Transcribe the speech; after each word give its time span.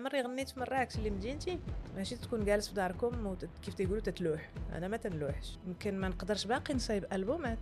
عمري 0.00 0.20
غنيت 0.22 0.48
في 0.48 0.60
مراكش 0.60 0.96
اللي 0.96 1.10
مدينتي 1.10 1.58
ماشي 1.96 2.16
تكون 2.16 2.44
جالس 2.44 2.68
في 2.68 2.74
داركم 2.74 3.26
وت- 3.26 3.48
كيف 3.62 3.74
تيقولوا 3.74 4.00
تتلوح. 4.00 4.50
أنا 4.74 4.88
ما 4.88 4.96
تنلوحش. 4.96 5.58
يمكن 5.66 5.98
ما 6.00 6.08
نقدرش 6.08 6.46
باقي 6.46 6.74
نصايب 6.74 7.04
ألبومات. 7.12 7.58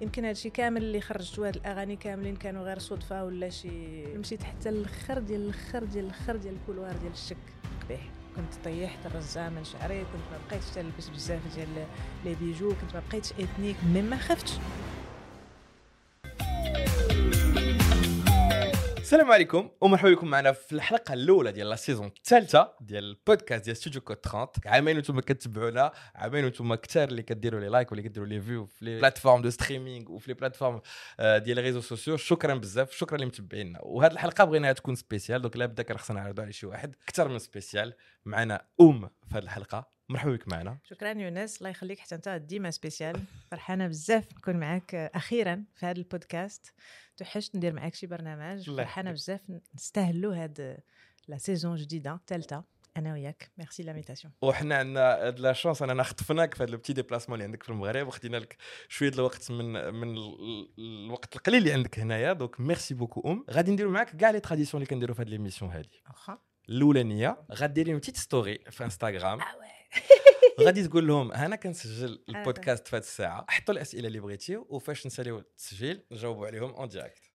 يمكن 0.00 0.24
هادشي 0.24 0.50
كامل 0.50 0.82
اللي 0.82 1.00
خرجت 1.00 1.38
هاد 1.38 1.56
الأغاني 1.56 1.96
كاملين 1.96 2.36
كانوا 2.36 2.62
غير 2.64 2.78
صدفة 2.78 3.24
ولا 3.24 3.48
شي. 3.50 4.04
مشيت 4.16 4.42
حتى 4.42 4.68
الآخر 4.68 5.18
ديال 5.18 5.40
الآخر 5.40 5.84
ديال 5.84 6.04
الآخر 6.04 6.36
ديال 6.36 6.54
ال 6.54 6.59
couloir 6.59 6.96
ديال 6.96 7.12
الشك. 7.12 7.36
قبيح 7.84 8.00
كنت 8.36 8.64
طيحت 8.64 9.06
الرزه 9.06 9.48
من 9.48 9.64
شعري 9.64 10.00
كنت 10.00 10.22
ما 10.32 10.38
بقيتش 10.48 10.70
تلبس 10.70 11.08
بزاف 11.08 11.54
ديال 11.56 11.68
les 12.24 12.34
bijoux 12.34 12.68
كنت 12.68 12.94
ما 12.94 13.02
بقيتش 13.10 13.32
ethnique 13.32 13.76
mais 13.94 14.02
ما 14.02 14.16
خفتش. 14.16 14.52
السلام 19.08 19.32
عليكم 19.32 19.70
ومرحبا 19.80 20.10
بكم 20.10 20.28
معنا 20.28 20.52
في 20.52 20.72
الحلقة 20.72 21.14
الأولى 21.14 21.52
ديال 21.52 21.70
la 21.70 21.76
saison 21.76 22.10
الثالثة 22.16 22.72
ديال 22.80 23.04
البودكاست 23.04 23.64
ديال 23.64 23.76
ستوديو 23.76 24.00
كود 24.00 24.16
30 24.16 24.48
عامين 24.66 24.96
وأنتم 24.96 25.20
كتبعونا 25.20 25.92
عامين 26.14 26.44
وأنتم 26.44 26.74
كثار 26.74 27.08
اللي 27.08 27.22
كديروا 27.22 27.60
les 27.60 27.68
likes 27.68 27.92
واللي 27.92 28.08
كديروا 28.08 28.28
les 28.28 28.40
vues 28.40 28.66
في 28.66 28.84
les 28.84 28.98
plateformes 28.98 29.42
de 29.42 29.50
streaming 29.50 30.12
وفي 30.12 30.28
les 30.28 30.34
plateformes 30.34 30.80
آه، 31.20 31.38
ديال 31.38 31.56
les 31.56 31.62
réseaux 31.62 31.80
sociaux. 31.80 32.16
شكرا 32.16 32.54
بزاف 32.54 32.92
شكرا 32.92 33.14
اللي 33.14 33.26
متبعينا 33.26 33.80
وهذه 33.82 34.12
الحلقة 34.12 34.44
بغيناها 34.44 34.72
تكون 34.72 34.94
spéciale 34.94 35.42
donc 35.42 35.56
لابد 35.56 35.80
كان 35.80 35.98
خصنا 35.98 36.20
نعرضوا 36.20 36.44
على 36.44 36.52
شي 36.52 36.66
واحد 36.66 36.96
أكثر 37.02 37.28
من 37.28 37.38
spécial 37.38 37.94
معنا 38.24 38.66
أم 38.80 39.08
في 39.28 39.34
هذه 39.34 39.42
الحلقة. 39.42 39.98
مرحبا 40.08 40.32
بك 40.32 40.48
معنا. 40.48 40.78
شكرا 40.84 41.08
يونس. 41.08 41.58
الله 41.58 41.70
يخليك. 41.70 41.98
حتى 41.98 42.14
أنت 42.14 42.28
ديما 42.28 42.70
spécial 42.70 43.20
فرحانة 43.50 43.86
بزاف 43.86 44.24
نكون 44.36 44.56
معاك 44.56 44.94
أخيرا 44.94 45.64
في 45.76 45.86
هذا 45.86 45.98
البودكاست. 45.98 46.74
توحشت 47.18 47.56
ندير 47.56 47.72
معاك 47.72 47.94
شي 47.94 48.06
برنامج 48.06 48.70
فرحانة. 48.70 49.12
بزاف 49.12 49.40
نستاهلوا 49.74 50.34
هاد 50.42 50.78
la 51.28 51.38
saison 51.38 51.76
جديدة 51.76 52.20
ثالثه 52.26 52.64
أنا 52.96 53.12
وياك. 53.12 53.50
merci 53.58 53.82
l'invitation 53.82 54.32
وحنا 54.42 54.76
عندنا 54.76 55.00
هاد 55.26 55.40
la 55.40 55.52
chance 55.52 55.82
أننا 55.82 56.02
خطفناك 56.02 56.54
في 56.54 56.62
هذا 56.62 56.70
ال 56.72 56.75
petit 56.75 56.92
déplacement 56.92 57.34
اللي 57.36 57.44
عندك 57.44 57.62
في 57.62 57.68
المغرب 57.68 58.06
وخدينا 58.06 58.36
لك 58.36 58.56
شوية 58.88 59.08
الوقت 59.10 59.50
من 59.50 59.94
من 59.94 60.16
ال- 60.16 60.68
الوقت 60.78 61.36
القليل 61.36 61.58
اللي 61.58 61.72
عندك 61.72 61.98
هنايا. 61.98 62.32
donc 62.32 62.60
merci 62.60 62.94
beaucoup 62.94 63.32
ام 63.32 63.44
غادي 63.50 63.72
نديرو 63.72 63.90
معاك 63.90 64.16
كاع 64.16 64.30
les 64.30 64.40
traditions 64.40 64.82
اللي 64.82 64.90
كنديرو 64.90 65.14
في 65.14 65.22
هاد 65.22 65.28
l'émission 65.28 65.70
هادي. 65.70 66.02
واخا 66.08 66.38
الأولانية 66.68 67.38
غديري 67.52 67.92
une 67.92 68.00
story 68.02 68.58
في 68.70 68.84
انستغرام 68.84 69.38
وي 69.38 69.44
غادي 70.60 70.88
تقول 70.88 71.06
لهم 71.06 71.32
أنا 71.32 71.56
كنسجل 71.56 72.22
البودكاست 72.28 72.88
في 72.88 72.96
هاد 72.96 73.02
الساعة 73.02 73.46
حطوا 73.48 73.74
الأسئلة 73.74 74.08
اللي 74.08 74.20
بغيتيو 74.20 74.66
وفاش 74.68 75.06
نساليو 75.06 75.38
التسجيل 75.38 76.02
نجاوبوا 76.12 76.46
عليهم 76.46 76.70
en 76.70 76.88
direct 76.88 77.30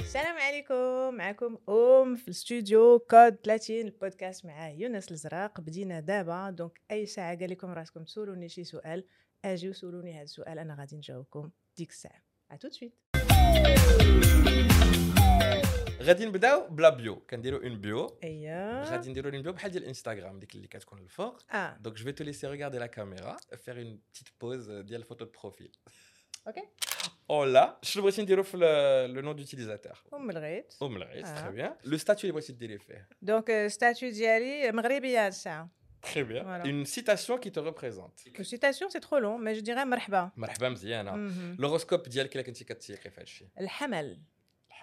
السلام 0.00 0.38
عليكم 0.38 1.14
معكم 1.14 1.58
أم 1.68 2.16
في 2.16 2.24
الاستوديو 2.24 2.98
كود 2.98 3.36
30 3.44 3.76
البودكاست 3.76 4.46
مع 4.46 4.68
يونس 4.70 5.12
الزراق. 5.12 5.60
بدينا 5.60 6.00
دابا 6.00 6.50
donc 6.50 6.80
أي 6.90 7.06
ساعة 7.06 7.38
قال 7.38 7.50
لكم 7.50 7.70
راسكم 7.70 8.04
تسولوني 8.04 8.48
شي 8.48 8.64
سؤال 8.64 9.04
أجي 9.44 9.70
وسولوني 9.70 10.14
هذا 10.14 10.22
السؤال 10.22 10.58
أنا 10.58 10.76
غادي 10.80 10.96
نجاوبكم 10.96 11.50
ديك 11.76 11.90
الساعة. 11.90 12.22
à 12.50 12.56
tout 12.56 12.64
de 12.64 12.68
suite 12.68 12.94
غادي 16.10 16.26
نبداو 16.26 16.68
ب 16.68 16.75
la 16.75 16.88
bio 16.88 17.16
كنديرو 17.16 17.56
une 17.62 17.80
bio 17.80 18.18
ايوا 18.24 18.84
غادي 18.84 19.10
نديرو 19.10 19.30
une 19.30 19.42
bio 19.42 19.52
بحال 19.52 19.70
ديال 19.70 19.82
الانستغرام 19.82 20.38
ديك 20.38 20.54
اللي 20.54 20.68
كتكون 20.68 20.98
الفوق 20.98 21.38
آه 21.52 21.78
Donc 21.84 21.96
je 21.96 22.04
vais 22.04 22.12
te 22.12 22.22
laisser 22.22 22.46
regarder 22.46 22.78
la 22.78 22.88
caméra, 22.88 23.36
faire 23.64 23.78
une 23.78 23.98
petite 23.98 24.30
pause 24.40 24.68
euh, 24.68 24.84
ديال 24.86 25.00
ال 25.00 25.04
photo 25.04 25.24
de 25.24 25.28
profil. 25.28 25.70
أوكي 26.46 26.62
Oh 27.32 27.44
là, 27.54 27.68
شنو 27.82 28.02
بغيتي 28.02 28.22
نديرو 28.22 28.42
في 28.42 28.56
le 29.08 29.22
nom 29.22 29.40
d'utilisateur 29.40 30.14
ام 30.14 30.30
الغيط 30.30 30.82
ام 30.82 30.96
العيس 30.96 31.26
آه. 31.26 31.50
très 31.50 31.54
bien. 31.54 31.88
Le 31.88 31.98
statut 31.98 32.20
اللي 32.20 32.32
بغيتي 32.32 32.52
ديري 32.52 32.78
فيه. 32.78 33.08
دونك 33.22 33.66
ستاتيو 33.66 34.10
ديالي 34.10 34.72
مغربيه 34.72 35.26
هاد 35.26 35.32
الساعة 35.32 35.80
Très 36.06 36.24
bien. 36.24 36.42
Voilà. 36.50 36.64
Une 36.64 36.86
citation 36.86 37.38
qui 37.38 37.50
te 37.52 37.60
représente. 37.60 38.42
سيتاسيون 38.42 38.90
سي 38.90 39.00
ترو 39.00 39.18
لون 39.18 39.44
مي 39.44 39.52
جو 39.52 39.60
ديغي 39.60 39.84
مرحبا 39.84 40.30
مرحبا 40.36 40.68
مزيانه. 40.68 41.16
مهم. 41.16 41.56
الهوروسكوب 41.58 42.02
ديالك 42.02 42.34
الا 42.34 42.42
كنتي 42.42 42.64
كتسيقي 42.64 43.10
في 43.10 43.16
هذا 43.16 43.22
الشيء. 43.22 43.48
الحمل 43.60 44.20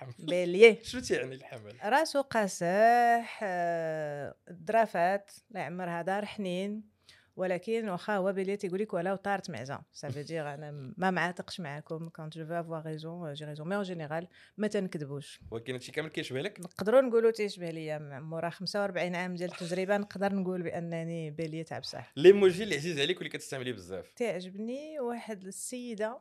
الحمل. 0.02 0.26
بلييه 0.26 0.80
شنو 0.84 1.02
تيعني 1.02 1.36
الحمل؟ 1.36 1.76
راسو 1.84 2.22
قاسح 2.22 3.40
آه، 3.44 4.36
الدرافات 4.50 5.32
لا 5.50 5.60
يعمرها 5.60 6.02
دار 6.02 6.26
حنين 6.26 6.98
ولكن 7.36 7.90
واخا 7.90 8.16
هو 8.16 8.34
bélier 8.34 8.58
تيقول 8.58 8.80
لك 8.80 8.94
ولو 8.94 9.16
طارت 9.16 9.50
معزة 9.50 9.82
ça 9.94 10.03
veut 10.03 10.22
dire 10.22 10.54
أنا 10.54 10.94
ما 10.98 11.12
معاتقش 11.12 11.60
معاكم 11.60 12.10
quand 12.10 12.38
je 12.38 12.46
veux 12.46 12.54
avoir 12.54 12.86
raison 12.86 13.34
j'ai 13.34 13.46
raison 13.46 13.70
mais 13.70 13.76
en 13.76 13.84
général 13.84 14.28
ما 14.58 14.68
تنكذبوش 14.68 15.40
ولكن 15.52 15.74
هادشي 15.74 15.92
كامل 15.92 16.10
كيشبه 16.10 16.42
لك؟ 16.42 16.60
نقدروا 16.60 17.02
نقولوا 17.02 17.32
تيشبه 17.32 17.70
ليا 17.70 18.20
مورا 18.20 18.50
45 18.50 19.16
عام 19.16 19.36
ديال 19.36 19.52
التجربة 19.52 19.98
نقدر 19.98 20.34
نقول 20.36 20.62
بأنني 20.62 21.32
bélier 21.32 21.64
تاع 21.64 21.80
بصح 21.80 22.12
l'emoji 22.16 22.64
اللي 22.64 22.76
عزيز 22.76 23.00
عليك 23.00 23.18
واللي 23.18 23.30
كتستعمليه 23.30 23.74
بزاف. 23.74 24.12
تعجبني 24.16 25.00
واحد 25.00 25.46
السيدة 25.46 26.20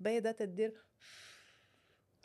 بيضة 0.00 0.30
تدير 0.30 0.84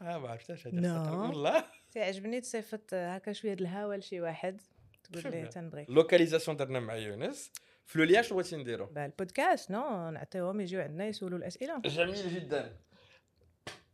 آه 0.02 0.18
ما 0.18 0.30
عرفتهاش 0.30 0.68
هذه 0.68 0.82
No. 0.82 1.08
خطر. 1.08 1.16
والله. 1.16 1.64
تعجبني 1.92 2.42
تصيفط 2.42 2.94
هكا 2.94 3.34
شوية 3.34 3.54
د 3.54 3.62
الهوا 3.62 3.96
لشي 3.96 4.22
واحد 4.22 4.62
تقول 5.04 5.32
ليه 5.34 5.46
bien. 5.46 5.50
تنبغيك 5.54 5.90
لوكاليزاسيون 5.90 6.58
درنا 6.58 6.80
مع 6.80 6.96
يونس. 6.96 7.52
في 7.86 8.00
لوليا 8.00 8.22
شنو 8.22 8.38
بغيتي 8.38 8.58
نديرو؟ 8.58 8.90
البودكاست 8.98 9.72
نو 9.72 10.10
نعطيهم 10.10 10.62
يجيو 10.62 10.82
عندنا 10.82 11.06
يسولوا 11.08 11.38
الأسئلة 11.38 11.80
جميل 11.80 12.36
جدا 12.36 12.76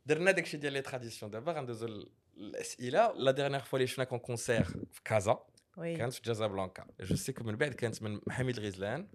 درنا 0.06 0.32
داكشي 0.32 0.58
ديال 0.58 0.74
لي 0.74 0.82
تراديسيون 0.82 1.32
دابا 1.32 1.52
غندوزو 1.52 2.06
للاسئله 2.38 3.12
لا 3.14 3.32
ديرنيير 3.32 3.62
فوا 3.62 3.80
اللي 3.80 3.88
شفنا 3.88 4.04
كون 4.06 4.20
كونسير 4.20 4.64
في 4.64 5.02
كازا 5.06 5.44
وي 5.78 5.96
كانت 5.96 6.14
في 6.14 6.22
جازابلانكا 6.22 6.86
جو 7.00 7.16
سيكو 7.16 7.44
من 7.44 7.56
بعد 7.56 7.74
كانت 7.74 8.04
من 8.04 8.20
حميد 8.30 8.58
الغزلان 8.58 9.08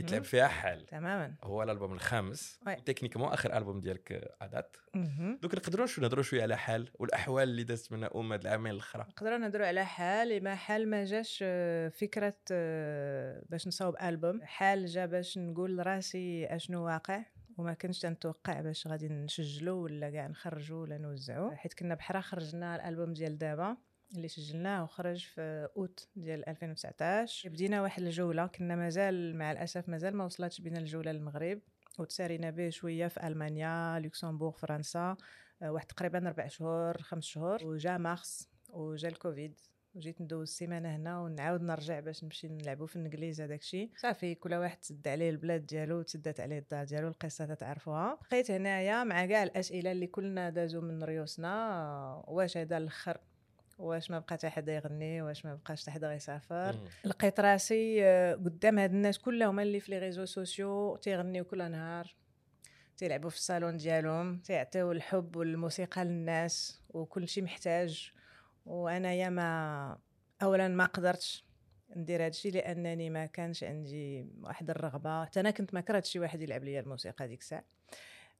اللي. 0.00 0.10
تلعب 0.10 0.24
فيها 0.24 0.48
حال. 0.48 0.86
تماما. 0.86 1.34
هو 1.44 1.62
الألبوم 1.62 1.92
الخامس. 1.92 2.60
تكنيكمون 2.86 3.28
آخر 3.32 3.56
ألبوم 3.56 3.80
ديالك 3.80 4.34
عادات 4.40 4.76
مهم. 4.94 5.38
دوك 5.42 5.54
نقدروا 5.54 5.86
شو 5.86 6.02
نهضروا 6.02 6.22
شوية 6.22 6.42
على 6.42 6.56
حال 6.56 6.88
والأحوال 6.94 7.48
اللي 7.48 7.64
دازت 7.64 7.92
منها 7.92 8.10
أم 8.14 8.32
هاد 8.32 8.40
العامين 8.40 8.72
الأخرى؟ 8.72 9.06
نقدروا 9.08 9.38
نهضروا 9.38 9.66
على 9.66 9.84
حال 9.86 10.44
ما 10.44 10.54
حال 10.54 10.90
ما 10.90 11.04
جاش 11.04 11.40
آه، 11.42 11.88
فكرة 11.88 12.34
آه، 12.52 13.42
باش 13.48 13.68
نصاوب 13.68 13.94
ألبوم. 14.02 14.40
حال 14.42 14.86
جا 14.86 15.06
باش 15.06 15.38
نقول 15.38 15.76
لراسي 15.76 16.46
أشنو 16.46 16.86
واقع 16.86 17.22
وما 17.58 17.74
كنتش 17.74 17.98
تنتوقع 17.98 18.60
باش 18.60 18.86
غادي 18.86 19.08
نسجلو 19.08 19.76
ولا 19.82 20.10
كاع 20.10 20.26
نخرجو 20.26 20.82
ولا 20.82 20.98
نوزعو. 20.98 21.50
حيت 21.50 21.74
كنا 21.74 21.94
بحرا 21.94 22.20
خرجنا 22.20 22.76
الألبوم 22.76 23.12
ديال 23.12 23.38
دابا. 23.38 23.76
اللي 24.16 24.28
سجلناه 24.28 24.82
وخرج 24.82 25.24
في 25.24 25.68
أوت 25.76 26.08
ديال 26.16 26.48
2019 26.48 27.48
بدينا 27.48 27.82
واحد 27.82 28.02
الجولة 28.02 28.46
كنا 28.46 28.76
مازال 28.76 29.36
مع 29.36 29.52
الأسف 29.52 29.88
مازال 29.88 30.16
ما 30.16 30.24
وصلتش 30.24 30.60
بينا 30.60 30.78
الجولة 30.78 31.12
للمغرب. 31.12 31.60
وتسارينا 31.98 32.50
به 32.50 32.70
شوية 32.70 33.08
في 33.08 33.26
ألمانيا 33.26 33.98
لوكسمبورغ 33.98 34.52
فرنسا 34.52 35.16
آه، 35.62 35.72
واحد 35.72 35.86
تقريبا 35.86 36.18
ربع 36.18 36.46
شهور 36.46 37.02
خمس 37.02 37.24
شهور. 37.24 37.66
وجا 37.66 37.98
مارس 37.98 38.48
وجا 38.68 39.08
الكوفيد. 39.08 39.60
وجيت 39.94 40.20
ندوز 40.20 40.48
سيمانه 40.48 40.96
هنا 40.96 41.20
ونعاود 41.20 41.62
نرجع 41.62 42.00
باش 42.00 42.24
نمشي 42.24 42.48
نلعبوا 42.48 42.86
في 42.86 42.96
الإنجليز 42.96 43.40
هذاك 43.40 43.60
الشيء 43.60 43.90
صافي 43.96 44.34
كل 44.34 44.54
واحد 44.54 44.76
تسد 44.76 45.08
عليه 45.08 45.30
البلاد 45.30 45.66
ديالو 45.66 46.02
تسدات 46.02 46.40
عليه 46.40 46.58
الدار 46.58 46.84
ديالو 46.84 47.08
القصة 47.08 47.46
تتعرفوها 47.46 48.18
بقيت 48.30 48.50
هنايا 48.50 49.04
مع 49.04 49.26
كاع 49.26 49.42
الأسئلة 49.42 49.92
اللي 49.92 50.06
كلنا 50.06 50.50
دازو 50.50 50.80
من 50.80 51.04
ريوسنا 51.04 51.72
آه، 51.72 52.24
واش 52.28 52.56
هذا 52.56 52.76
الأخر؟ 52.76 53.18
واش 53.78 54.10
ما 54.10 54.18
بقى 54.18 54.34
حتى 54.34 54.48
حدا 54.48 54.74
يغني 54.74 55.22
واش 55.22 55.44
ما 55.44 55.54
بقاش 55.54 55.82
حتى 55.82 55.90
حدا 55.90 56.08
غيسافر. 56.08 56.76
لقيت 57.04 57.40
راسي 57.40 58.04
آه، 58.04 58.34
قدام 58.34 58.78
هاد 58.78 58.90
الناس 58.94 59.18
كلهم 59.18 59.60
اللي 59.60 59.80
في 59.80 59.90
les 59.92 59.98
réseaux 59.98 60.24
sociaux 60.24 60.96
تيغنيو 60.96 61.44
كل 61.44 61.70
نهار. 61.70 62.14
تيلعبوا 62.96 63.30
في 63.30 63.36
الصالون 63.36 63.76
ديالهم 63.76 64.38
تيعطيو 64.38 64.92
الحب 64.92 65.36
والموسيقى 65.36 66.04
للناس 66.04 66.82
وكل 66.88 67.28
شيء 67.28 67.44
محتاج. 67.44 68.12
وأنايا 68.66 69.28
ما 69.28 69.98
اولا 70.42 70.68
ما 70.68 70.84
قدرتش 70.84 71.44
ندير 71.96 72.24
هادشي 72.24 72.50
لأنني 72.50 73.10
ما 73.10 73.26
كانش 73.26 73.64
عندي 73.64 74.26
واحد 74.40 74.70
الرغبة. 74.70 75.24
حتى 75.24 75.40
أنا 75.40 75.50
كنت 75.50 75.74
ما 75.74 75.80
كرهتش 75.80 76.10
شي 76.10 76.18
واحد 76.18 76.42
يلعب 76.42 76.64
ليا 76.64 76.80
الموسيقى 76.80 77.28
ديك 77.28 77.40
الساعة. 77.40 77.64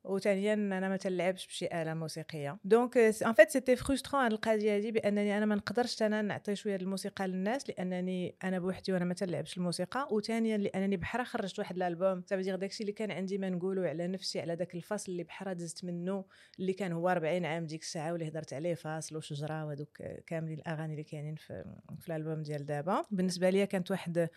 وثانيا 0.04 0.54
أنا 0.54 0.88
ما 0.88 0.96
تلعبش 0.96 1.46
بشي 1.46 1.66
آلة 1.66 1.94
موسيقية. 1.94 2.58
donc 2.64 2.96
en 2.96 3.32
fait 3.32 3.50
c'était 3.50 3.76
frustrant 3.76 4.22
هاد 4.22 4.32
القضية 4.32 4.76
هادي 4.76 4.92
بأنني 4.92 5.38
أنا 5.38 5.46
ما 5.46 5.54
نقدرش 5.54 6.02
أنا 6.02 6.22
نعطي 6.22 6.56
شوية 6.56 6.76
الموسيقى 6.76 7.28
للناس 7.28 7.68
لأنني 7.70 8.34
أنا 8.44 8.58
بوحدي 8.58 8.92
وأنا 8.92 9.04
ما 9.04 9.14
تلعبش 9.14 9.56
الموسيقى. 9.56 10.08
وثانيا 10.10 10.56
لأنني 10.56 10.96
بحرا 10.96 11.24
خرجت 11.24 11.58
واحد 11.58 11.76
الألبوم. 11.76 12.22
صافي 12.26 12.56
داكشي 12.56 12.82
اللي 12.82 12.92
كان 12.92 13.10
عندي 13.10 13.38
ما 13.38 13.50
نقولوا 13.50 13.88
على 13.88 14.06
نفسي 14.06 14.40
على 14.40 14.56
داك 14.56 14.74
الفصل 14.74 15.12
اللي 15.12 15.24
بحرا 15.24 15.52
دزت 15.52 15.84
منه 15.84 16.24
اللي 16.58 16.72
كان 16.72 16.92
هو 16.92 17.08
40 17.08 17.44
عام 17.44 17.66
ديك 17.66 17.82
الساعة 17.82 18.12
واللي 18.12 18.28
هضرت 18.28 18.52
عليه 18.52 18.74
فاصل 18.74 19.16
وشجرة 19.16 19.64
وهذوك 19.66 20.02
كاملين 20.26 20.58
الأغاني 20.58 20.92
اللي 20.92 21.04
كاينين 21.04 21.34
في, 21.34 21.64
في 22.00 22.08
الألبوم 22.08 22.42
ديال 22.42 22.66
دابا. 22.66 23.04
بالنسبة 23.10 23.50
لي 23.50 23.66
كانت 23.66 23.90
واحد 23.90 24.28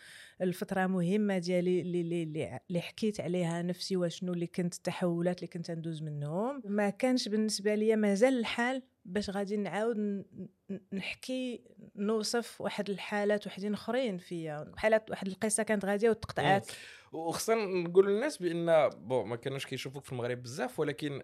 الفترة 0.42 0.86
مهمة 0.86 1.38
ديالي 1.38 1.80
اللي 1.80 2.00
اللي, 2.00 2.60
اللي 2.68 2.80
حكيت 2.80 3.20
عليها 3.20 3.62
نفسي 3.62 3.96
وشنو 3.96 4.32
اللي 4.32 4.46
كنت 4.46 4.74
التحولات 4.74 5.38
اللي 5.38 5.46
كنت 5.46 5.57
ندوز 5.70 6.02
منهم. 6.02 6.62
ما 6.64 6.90
كانش 6.90 7.28
بالنسبة 7.28 7.74
لي 7.74 7.96
مازال 7.96 8.38
الحال 8.38 8.82
باش 9.08 9.30
غادي 9.30 9.56
نعاود 9.56 10.24
نحكي 10.92 11.62
نوصف 11.96 12.60
واحد 12.60 12.90
الحالات 12.90 13.46
وحدين 13.46 13.74
اخرين 13.74 14.18
فيا 14.18 14.72
حالات 14.76 15.10
واحد 15.10 15.26
القصة 15.26 15.62
كانت 15.62 15.84
غاديه 15.84 16.10
وتقطعات 16.10 16.66
وخصنا 17.12 17.64
نقول 17.64 18.06
للناس 18.06 18.36
بان 18.42 18.88
بون 18.88 19.26
ما 19.28 19.36
كانوش 19.36 19.66
كيشوفوك 19.66 20.04
في 20.04 20.12
المغرب 20.12 20.42
بزاف 20.42 20.80
ولكن 20.80 21.22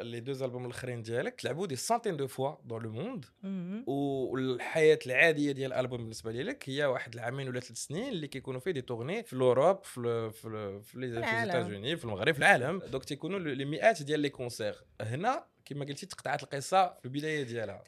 les 0.00 0.20
deux 0.20 0.42
albums 0.42 0.64
الاخرين 0.64 1.02
ديالك 1.02 1.34
تلعبوا 1.40 1.66
des 1.66 1.76
centaines 1.76 2.16
de 2.16 2.26
fois 2.26 2.54
dans 2.64 2.82
le 2.82 2.90
monde. 2.92 3.24
والحياة 3.86 4.98
العاديه 5.06 5.52
ديال 5.52 5.72
الالبوم 5.72 5.98
بالنسبة 5.98 6.32
لك 6.32 6.68
هي 6.68 6.84
واحد 6.84 7.14
العامين 7.14 7.48
ولا 7.48 7.60
ثلاث 7.60 7.78
سنين 7.78 8.08
اللي 8.08 8.28
كيكونوا 8.28 8.60
فيه 8.60 8.70
des 8.70 8.80
tournées 8.82 9.22
في 9.22 9.32
ال 9.32 9.39
Europe 9.39 9.84
في 9.84 9.98
ال- 10.00 10.32
في 10.32 10.48
ال- 10.48 10.82
في 10.82 10.90
في 10.92 10.98
العالم. 11.06 11.50
États-Unis 11.50 11.96
في 11.96 12.04
المغرب 12.04 12.32
في 12.34 12.38
العالم 12.38 12.78
donc 12.78 13.04
تيكونوا 13.04 13.38
لي 13.38 13.64
مئات 13.64 14.02
ديال 14.02 14.20
les 14.20 14.28
concerts 14.28 14.74
هنا 15.00 15.44
كما 15.72 15.84
قلتي 15.84 16.06
تقطعت 16.06 16.42
القصة 16.42 16.94
في 16.98 17.04
البداية 17.04 17.42
ديالها. 17.42 17.82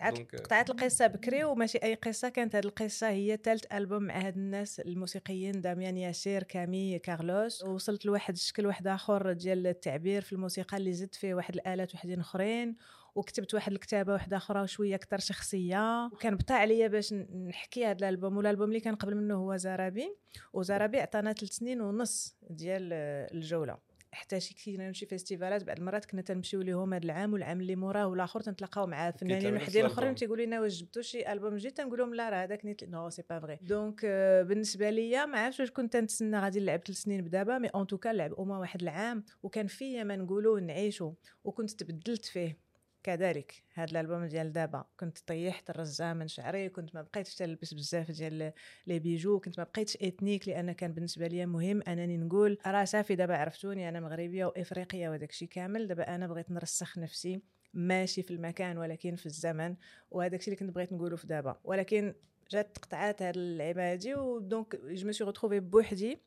قطعت 0.44 0.70
القصة 0.70 1.06
بكري 1.06 1.44
وماشي 1.44 1.78
أي 1.78 1.94
قصة 1.94 2.28
كانت 2.28 2.56
هذه 2.56 2.64
القصة 2.64 3.08
هي 3.08 3.38
ثالث 3.44 3.64
ألبوم 3.72 4.02
مع 4.02 4.18
هاد 4.18 4.36
الناس 4.36 4.80
الموسيقيين 4.80 5.60
داميان 5.60 5.96
ياسير 5.96 6.42
كامي 6.42 6.98
كارلوس. 6.98 7.64
وصلت 7.64 8.06
لواحد 8.06 8.34
الشكل 8.34 8.66
واحد 8.66 8.86
آخر 8.86 9.32
ديال 9.32 9.66
التعبير 9.66 10.22
في 10.22 10.32
الموسيقى 10.32 10.76
اللي 10.76 10.92
زدت 10.92 11.14
فيه 11.14 11.34
واحد 11.34 11.54
الآلات 11.54 11.94
وحدين 11.94 12.20
أخرين. 12.20 12.76
وكتبت 13.14 13.54
واحد 13.54 13.72
الكتابة 13.72 14.12
واحدة 14.12 14.36
أخرى 14.36 14.62
وشوية 14.62 14.94
أكثر 14.94 15.18
شخصية. 15.18 16.06
وكان 16.06 16.36
بطا 16.36 16.54
عليا 16.54 16.88
باش 16.88 17.12
نحكي 17.48 17.86
هذا 17.86 17.98
الألبوم. 17.98 18.36
والألبوم 18.36 18.68
اللي 18.68 18.80
كان 18.80 18.94
قبل 18.94 19.14
منه 19.14 19.34
هو 19.34 19.56
زرابي. 19.56 20.16
وزرابي 20.52 21.00
عطانا 21.00 21.32
ثلاث 21.32 21.52
سنين 21.52 21.80
ونص 21.80 22.36
ديال 22.50 22.92
الجولة. 23.34 23.93
حتى 24.14 24.40
شي 24.40 24.76
كنا 24.76 24.86
نمشي 24.86 25.06
festivalات. 25.06 25.64
بعض 25.64 25.78
المرات 25.78 26.04
كنا 26.04 26.22
تنمشيو 26.22 26.62
ليهم 26.62 26.94
هذا 26.94 27.04
العام 27.04 27.32
والعام 27.32 27.60
اللي 27.60 27.76
موراه 27.76 28.06
والآخر 28.06 28.40
تنتلاقاو 28.40 28.86
مع 28.86 29.10
فنانين 29.10 29.56
وحدين 29.56 29.84
آخرين. 29.84 30.14
تيقولوا 30.14 30.46
لنا 30.46 30.60
واش 30.60 30.80
جبتوا 30.80 31.02
شي 31.02 31.32
ألبوم 31.32 31.56
جديد؟ 31.56 31.72
تنقول 31.72 31.98
لهم 31.98 32.14
لا 32.14 32.30
راه 32.30 32.44
هذاك 32.44 32.64
نيت 32.64 32.84
non 32.84 33.10
c'est 33.10 33.22
pas 33.30 33.40
vrai 33.40 33.58
donc 33.62 34.06
بالنسبة 34.48 34.90
ليا 34.90 35.26
ما 35.26 35.38
عرفتش 35.38 35.60
واش 35.60 35.70
كنت 35.70 35.92
تنتسنى 35.92 36.38
غادي 36.38 36.60
نلعب 36.60 36.80
ثلاث 36.86 36.98
سنين 36.98 37.24
بدابا 37.24 37.58
mais 37.58 37.68
en 37.68 37.86
tout 37.86 37.99
cas 37.99 38.08
لعب 38.08 38.32
أوما 38.32 38.58
واحد 38.58 38.82
العام. 38.82 39.24
وكان 39.42 39.66
فيا 39.66 40.04
ما 40.04 40.16
نقولوا 40.16 40.60
نعيشوا 40.60 41.12
وكنت 41.44 41.70
تبدلت 41.70 42.24
فيه. 42.24 42.63
كذلك 43.04 43.62
هذا 43.74 43.90
الألبوم 43.90 44.24
ديال 44.24 44.52
دابا. 44.52 44.84
كنت 45.00 45.18
طيحت 45.18 45.70
الرزة 45.70 46.12
من 46.12 46.28
شعري 46.28 46.68
كنت 46.68 46.94
ما 46.94 47.02
بقيتش 47.02 47.34
تلبس 47.34 47.74
بزاف 47.74 48.10
ديال 48.10 48.52
les 48.86 48.98
bijoux 48.98 49.40
كنت 49.40 49.58
ما 49.58 49.64
بقيتش 49.64 49.96
ethnique 49.96 50.48
لأن 50.48 50.72
كان 50.72 50.92
بالنسبة 50.92 51.26
لي 51.26 51.46
مهم 51.46 51.82
أنني 51.88 52.16
نقول 52.16 52.58
راه 52.66 52.84
صافي 52.84 53.14
دابا 53.14 53.36
عرفتوني 53.36 53.88
أنا 53.88 54.00
مغربية 54.00 54.44
وإفريقية 54.44 55.08
وداك 55.08 55.30
الشيء 55.30 55.48
كامل. 55.48 55.86
دابا 55.86 56.14
أنا 56.14 56.26
بغيت 56.26 56.50
نرسخ 56.50 56.98
نفسي 56.98 57.40
ماشي 57.74 58.22
في 58.22 58.30
المكان 58.30 58.78
ولكن 58.78 59.16
في 59.16 59.26
الزمن 59.26 59.76
وهذاك 60.10 60.40
الشيء 60.40 60.54
اللي 60.54 60.66
كنت 60.66 60.74
بغيت 60.74 60.92
نقوله 60.92 61.16
في 61.16 61.26
دابا. 61.26 61.60
ولكن 61.64 62.14
جات 62.50 62.76
تقطعات 62.76 63.22
هاد 63.22 63.36
اللعيبة 63.36 63.92
هادي 63.92 64.14
و 64.14 64.27
donc 64.27 64.76
je 64.76 65.06
me 65.06 65.12
retrouvais 65.20 65.60
بوحدي 65.60 66.18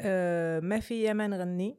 أه 0.00 0.60
ما 0.60 0.80
فيا 0.80 1.12
ما 1.12 1.26
نغني 1.26 1.78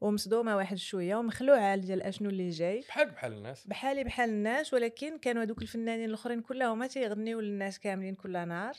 ومصدومة 0.00 0.56
واحد 0.56 0.76
شوية 0.76 1.16
ومخلوعة 1.16 1.76
ديال 1.76 2.02
أشنو 2.02 2.30
اللي 2.30 2.50
جاي. 2.50 2.84
بحال 2.88 3.10
بحال 3.10 3.32
الناس. 3.32 3.66
بحالي 3.66 4.04
بحال 4.04 4.30
الناس 4.30 4.74
ولكن 4.74 5.18
كانوا 5.18 5.42
هذوك 5.42 5.62
الفنانين 5.62 6.08
الأخرين 6.08 6.40
كلهم 6.40 6.86
تيغنيو 6.86 7.40
للناس 7.40 7.78
كاملين 7.78 8.14
كل 8.14 8.48
نهار. 8.48 8.76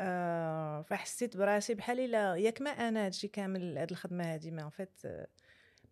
آه 0.00 0.82
فحسيت 0.82 1.36
براسي 1.36 1.74
بحال 1.74 2.00
الا 2.00 2.36
ياك 2.36 2.62
ما 2.62 2.70
أنا 2.70 3.06
هادشي 3.06 3.28
كامل 3.28 3.78
هاد 3.78 3.90
الخدمة 3.90 4.34
هادي 4.34 4.50
ما 4.50 4.70
فيت 4.70 5.02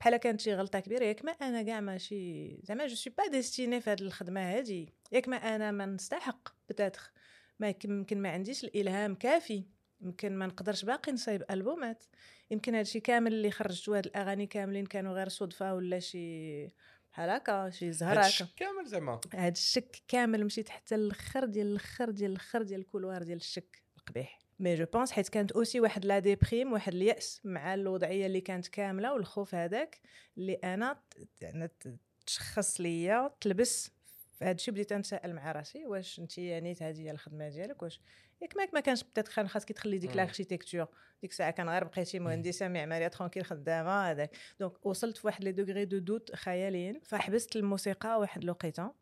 بحال 0.00 0.16
كانت 0.16 0.40
شي 0.40 0.54
غلطة 0.54 0.80
كبيرة 0.80 1.04
ياك 1.04 1.24
ما 1.24 1.32
أنا 1.32 1.62
كاع 1.62 1.80
ماشي 1.80 2.56
زعما 2.62 2.86
je 2.86 2.94
suis 2.94 3.14
pas 3.18 3.26
destinée 3.26 3.80
في 3.80 3.90
هاد 3.90 4.00
الخدمة 4.00 4.40
هادي. 4.40 4.92
ياك 5.12 5.28
ما 5.28 5.36
أنا 5.36 5.70
ما 5.70 5.86
نستحق 5.86 6.48
peut-être 6.68 7.10
ما 7.58 7.68
يمكن 7.68 7.90
يمكن 7.90 8.22
ما 8.22 8.30
عنديش 8.30 8.64
الإلهام 8.64 9.14
كافي. 9.14 9.64
يمكن 10.00 10.32
ما 10.36 10.46
نقدرش 10.46 10.84
باقي 10.84 11.12
نصايب 11.12 11.44
ألبومات. 11.50 12.04
يمكن 12.50 12.74
هادشي 12.74 13.00
كامل 13.00 13.32
اللي 13.32 13.50
خرجتو 13.50 13.94
هاد 13.94 14.06
الأغاني 14.06 14.46
كاملين 14.46 14.86
كانوا 14.86 15.14
غير 15.14 15.28
صدفة 15.28 15.74
ولا 15.74 15.98
شي 15.98 16.66
بحال 17.12 17.30
هكا 17.30 17.70
شي 17.70 17.92
زهر 17.92 18.20
هكا. 18.20 18.48
كامل 18.56 18.86
زعما. 18.86 19.20
هاد 19.34 19.52
الشك 19.52 20.02
كامل 20.08 20.44
مشيت 20.44 20.68
حتى 20.68 20.94
الآخر 20.94 21.44
ديال 21.44 21.66
الآخر 21.66 22.10
ديال 22.10 22.30
الآخر 22.30 22.62
ديال 22.62 22.80
ال 22.80 22.85
couloir 22.85 23.22
ديال 23.22 23.36
الشك. 23.36 23.82
القبيح 23.98 24.40
mais 24.60 24.74
je 24.74 24.86
pense 24.92 25.12
حيت 25.12 25.28
كانت 25.28 25.52
aussi 25.52 25.80
واحد 25.80 26.04
la 26.04 26.18
déprime 26.18 26.72
واحد 26.72 26.94
اليأس 26.94 27.40
مع 27.44 27.74
الوضعية 27.74 28.26
اللي 28.26 28.40
كانت 28.40 28.68
كاملة 28.68 29.12
والخوف 29.12 29.54
هذاك 29.54 30.00
اللي 30.38 30.54
أنا 30.54 31.02
يعني 31.40 31.70
تشخص 32.26 32.80
ليا 32.80 33.30
تلبس 33.40 33.90
هذا 34.42 34.50
الشيء 34.52 34.74
بديت 34.74 34.92
نسال 34.92 35.34
مع 35.34 35.52
راسي 35.52 35.86
واش 35.86 36.18
انت 36.18 36.38
يعني 36.38 36.76
هذه 36.80 37.00
هي 37.00 37.10
الخدمة 37.10 37.48
ديالك؟ 37.48 37.82
واش 37.82 38.00
ياك 38.42 38.56
ماك 38.56 38.74
ما 38.74 38.80
كانش 38.80 39.02
بتات 39.04 39.28
كان 39.28 39.48
خاصك 39.48 39.72
تخلي 39.72 39.98
ديك. 39.98 40.16
l'architecture 40.16 40.86
ديك 41.22 41.30
الساعة 41.30 41.50
كان 41.50 41.68
غير 41.68 41.84
بقيتي 41.84 42.18
مهندسة 42.18 42.68
معماريه 42.68 43.08
tranquille 43.08 43.44
خدامة 43.44 44.10
هذاك. 44.10 44.36
donc 44.60 44.86
وصلت 44.86 45.16
في 45.16 45.26
واحد 45.26 45.44
les 45.44 45.52
degrés 45.52 45.84
de 45.84 45.98
doute 45.98 46.34
خياليين 46.36 47.00
فحبست 47.04 47.56
الموسيقى 47.56 48.20
واحد 48.20 48.42
الوقيته 48.42 48.92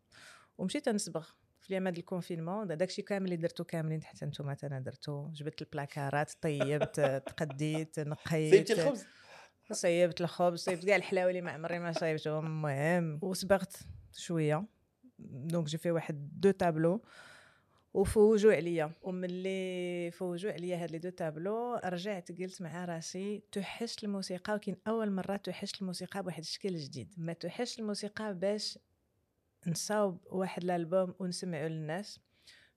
ومشيت 0.57 0.89
نصبغ 0.89 1.27
في 1.59 1.73
أيام 1.73 1.87
هاد 1.87 1.97
ال 1.97 2.02
confinement. 2.02 2.67
دا- 2.67 2.75
داكشي 2.75 3.01
كامل 3.01 3.25
اللي 3.25 3.35
درتو 3.37 3.63
كاملين 3.63 4.03
حتى 4.03 4.25
نتوما 4.25 4.57
أنا 4.63 4.79
درتو. 4.79 5.29
جبت 5.31 5.61
ال 5.61 5.69
placardات 5.69 6.31
طيبت 6.41 6.99
تقديت 7.37 7.99
نقيت. 7.99 8.55
صيبتي 8.55 8.73
الخبز؟ 8.73 9.05
صيبت 9.71 10.21
الخبز 10.21 10.59
صيبت 10.59 10.85
كاع 10.85 10.95
الحلاوة 10.95 11.29
اللي 11.29 11.41
ما 11.41 11.51
عمري 11.51 11.79
ما 11.79 11.91
صيبتهم. 11.91 12.45
المهم 12.45 13.19
وصبغت 13.21 13.77
شوية. 14.17 14.65
donc 15.19 15.67
j'ai 15.67 15.77
fait 15.77 15.91
واحد 15.91 16.29
deux 16.41 16.51
tableaux 16.51 17.01
وفوجوا 17.93 18.53
عليا 18.53 18.91
وملي 19.01 20.11
فوجوا 20.11 20.51
عليا 20.51 20.83
هاد 20.83 20.91
les 20.91 20.97
deux 20.97 21.09
tableaux 21.09 21.75
رجعت 21.75 22.31
قلت 22.41 22.61
مع 22.61 22.85
راسي 22.85 23.43
توحشت 23.51 24.03
الموسيقى 24.03 24.53
ولكن 24.53 24.75
اول 24.87 25.11
مره 25.11 25.35
توحشت 25.35 25.81
الموسيقى 25.81 26.23
بواحد 26.23 26.39
الشكل 26.39 26.75
جديد 26.75 27.13
ما 27.17 27.33
توحشت 27.33 27.79
الموسيقى 27.79 28.33
باش 28.33 28.79
نصاوب 29.67 30.17
واحد 30.25 30.63
الالبوم 30.63 31.13
ونسمعو 31.19 31.67
للناس 31.67 32.19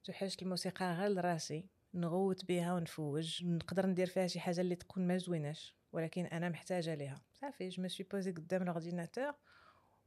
توحشت 0.04 0.42
الموسيقى 0.42 0.94
غير 0.94 1.08
لراسي 1.08 1.66
نغوت 1.94 2.44
بها 2.44 2.74
ونفوج 2.74 3.44
نقدر 3.44 3.86
ندير 3.86 4.06
فيها 4.06 4.26
شي 4.26 4.40
حاجة 4.40 4.60
اللي 4.60 4.74
تكون 4.74 5.06
ما 5.06 5.16
زويناش 5.16 5.74
ولكن 5.92 6.24
أنا 6.26 6.48
محتاجه 6.48 6.94
ليها 6.94 7.22
صافي 7.32 7.68
je 7.69 7.88
suis 7.88 8.06
posée 8.12 8.31
قدام 8.30 8.62
ال 8.62 8.69
ordinateur 8.69 9.32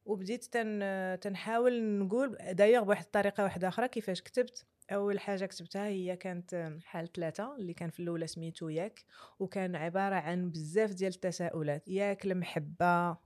وبديت 0.06 0.44
تن 0.44 0.80
تنحاول 1.22 1.84
نقول 1.84 2.38
دايوغ 2.52 2.84
بواحد 2.84 3.04
الطريقة 3.04 3.44
واحدة 3.44 3.68
أخرى 3.68 3.88
كيفاش 3.88 4.22
كتبت. 4.22 4.66
أول 4.92 5.20
حاجة 5.20 5.46
كتبتها 5.46 5.86
هي 5.88 6.16
كانت 6.18 6.78
حال 6.84 7.12
ثلاثة 7.12 7.56
اللي 7.56 7.74
كان 7.74 7.90
في 7.90 8.00
الأولى 8.00 8.28
سميتو 8.28 8.70
ياك 8.70 9.06
وكان 9.40 9.76
عبارة 9.76 10.16
عن 10.16 10.50
بزاف 10.52 10.92
ديال 10.92 11.14
التساؤلات. 11.14 11.88
ياك 11.88 12.26
المحبة 12.26 13.18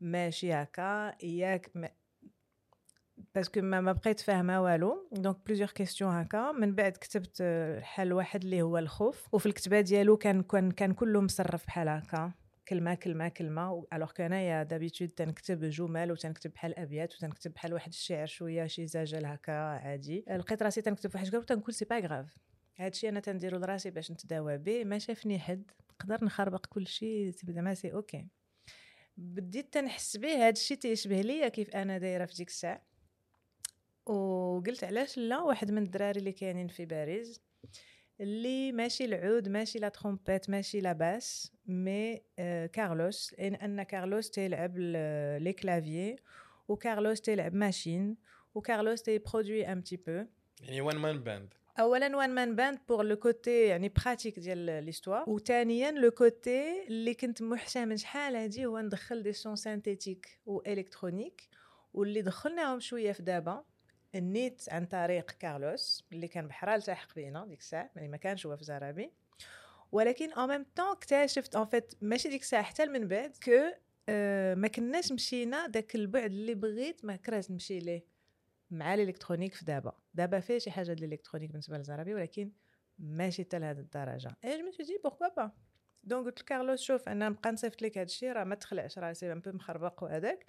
ماشي 0.00 0.52
هكا 0.52 1.14
ياك 1.24 1.70
ما 1.74 1.88
باسكو 3.34 3.60
ما, 3.60 3.80
ما 3.80 3.92
بقيت 3.92 4.20
فاهمة 4.20 4.62
والو. 4.62 5.08
دونك 5.12 5.36
بليزيور 5.46 5.70
كيستيون 5.70 6.10
هكا. 6.14 6.52
من 6.52 6.74
بعد 6.74 6.92
كتبت 6.92 7.42
حل 7.82 8.12
واحد 8.12 8.44
اللي 8.44 8.62
هو 8.62 8.78
الخوف 8.78 9.34
وفي 9.34 9.46
الكتابة 9.46 9.80
ديالو 9.80 10.16
كان 10.16 10.42
كان 10.42 10.70
كان 10.70 10.92
كله 10.94 11.20
مصرف 11.20 11.66
بحال 11.66 11.88
هكا. 11.88 12.32
كلمه 12.72 12.94
كلمه 12.94 13.28
كلمه 13.28 13.86
alors 13.92 14.12
que 14.12 14.22
انايا 14.22 14.62
d'habitude 14.62 15.08
تنكتب 15.08 15.64
جمل 15.64 16.12
وتنكتب 16.12 16.52
بحال 16.52 16.78
أبيات 16.78 17.14
وتنكتب 17.14 17.52
بحال 17.52 17.74
واحد 17.74 17.88
الشعر 17.88 18.26
شوية 18.26 18.66
شي 18.66 18.86
زجل 18.86 19.26
هكا 19.26 19.52
عادي. 19.52 20.24
لقيت 20.28 20.62
راسي 20.62 20.82
تنكتب 20.82 21.10
واحد 21.14 21.26
الشكل 21.26 21.38
وتنقول 21.38 21.74
c'est 21.74 21.84
pas 21.84 21.98
grave 21.98 22.38
هادشي 22.78 23.08
أنا 23.08 23.20
تنديرو 23.20 23.58
لراسي 23.58 23.90
باش 23.90 24.10
نتداوى 24.12 24.58
به 24.58 24.84
ما 24.84 24.98
شافني 24.98 25.38
حد. 25.38 25.70
نقدر 25.90 26.24
نخربق 26.24 26.66
كل 26.66 26.86
شيء 26.86 27.30
زعما 27.30 27.74
c'est 27.74 27.92
OK 27.92 28.28
بديت 29.16 29.72
تنحس 29.74 30.16
به 30.16 30.46
هادشي 30.46 30.76
تيشبه 30.76 31.20
ليا 31.20 31.48
كيف 31.48 31.76
أنا 31.76 31.98
دايرة 31.98 32.24
في 32.24 32.34
ديك 32.34 32.48
الساعة. 32.48 32.82
وقلت 34.06 34.84
علاش 34.84 35.18
لا 35.18 35.40
واحد 35.40 35.70
من 35.70 35.82
الدراري 35.82 36.18
اللي 36.20 36.32
كاينين 36.32 36.68
في 36.68 36.86
باريس. 36.86 37.40
اللي 38.22 38.72
ماشي 38.72 39.04
العود 39.04 39.48
ماشي 39.48 39.78
la 39.78 39.88
trompette 39.88 40.50
ماشي 40.50 40.80
la 40.80 40.92
basse 40.92 41.52
mais 41.66 42.22
آه 42.38 42.66
كارلوس. 42.66 43.34
لأن 43.38 43.54
en 43.54 43.82
كارلوس 43.82 44.30
تيلعب 44.30 44.78
لي 44.78 45.52
clavier 45.52 46.16
وكارلوس 46.68 47.20
تيلعب 47.20 47.54
machine 47.54 48.16
وكارلوس 48.54 49.02
تي 49.02 49.18
produit 49.18 49.72
un 49.72 49.84
petit 49.84 49.96
peu. 49.96 50.24
يعني 50.60 50.80
one 50.80 50.96
man 50.96 51.18
band 51.18 51.54
اولا 51.80 52.16
one 52.16 52.30
man 52.34 52.56
band 52.56 52.78
pour 52.88 53.04
le 53.04 53.16
côté 53.16 53.66
يعني 53.66 53.88
pratique 53.88 54.38
ديال 54.38 54.58
l'histoire 54.84 55.30
وثانيا 55.30 55.90
le 55.90 56.10
côté 56.10 56.86
اللي 56.88 57.14
كنت 57.14 57.42
محشى 57.42 57.84
من 57.84 57.96
شحال 57.96 58.36
هادي 58.36 58.66
هو 58.66 58.78
ندخل 58.78 59.22
des 59.22 59.32
sons 59.32 59.56
synthétiques 59.56 60.38
و 60.46 60.53
électroniques 60.53 61.48
واللي 61.94 62.22
دخلناهم 62.22 62.80
شوية 62.80 63.12
في 63.12 63.22
دابا. 63.22 63.64
النيت 64.14 64.62
عن 64.70 64.86
طريق 64.86 65.30
كارلوس 65.30 66.04
اللي 66.12 66.28
كان 66.28 66.46
بحرا 66.48 66.76
التحق 66.76 67.14
بينا 67.14 67.46
ديك 67.46 67.60
الساعة 67.60 67.90
يعني 67.96 68.08
ما 68.08 68.16
كانش 68.16 68.46
هو 68.46 68.56
في 68.56 68.64
زرابي. 68.64 69.12
ولكن 69.92 70.32
en 70.32 70.48
même 70.48 70.66
temps 70.76 70.86
اكتشفت 70.86 71.56
en 71.56 71.64
fait 71.64 71.94
ماشي 72.00 72.28
ديك 72.28 72.42
الساعة 72.42 72.62
حتى 72.62 72.86
من 72.86 73.08
بعد 73.08 73.36
que 73.44 73.52
آه، 74.08 74.54
ما 74.54 74.68
كناش 74.68 75.12
مشينا 75.12 75.66
داك 75.66 75.94
البعد 75.94 76.24
اللي 76.30 76.54
بغيت 76.54 77.04
ما 77.04 77.16
كرهت 77.16 77.50
نمشي 77.50 77.78
ليه. 77.78 78.06
مع 78.70 78.94
الإلكترونيك 78.94 79.54
في 79.54 79.64
دابا. 79.64 79.92
دابا 80.14 80.40
فيه 80.40 80.58
شي 80.58 80.70
حاجة 80.70 80.92
ديال 80.92 81.04
الإلكترونيك 81.04 81.50
بالنسبة 81.50 81.76
للزرابي 81.76 82.14
ولكن 82.14 82.52
ماشي 82.98 83.44
حتى 83.44 83.58
لهاد 83.58 83.78
الدرجة. 83.78 84.36
et 84.44 84.58
je 84.58 84.64
me 84.64 84.70
dis 84.84 84.98
pourquoi 85.04 85.28
pas 85.28 85.50
donc 86.04 86.26
قلت 86.26 86.40
لكارلوس 86.40 86.80
شوف 86.80 87.08
أنا 87.08 87.28
نبقى 87.28 87.52
نصيفط 87.52 87.82
لك 87.82 87.98
هادشي 87.98 88.32
راه 88.32 88.44
ما 88.44 88.54
تخلعش 88.54 88.98
راه 88.98 89.12
c'est 89.12 89.32
un 89.32 89.40
peu 89.40 89.52
مخربق 89.52 90.02
وهذاك. 90.02 90.46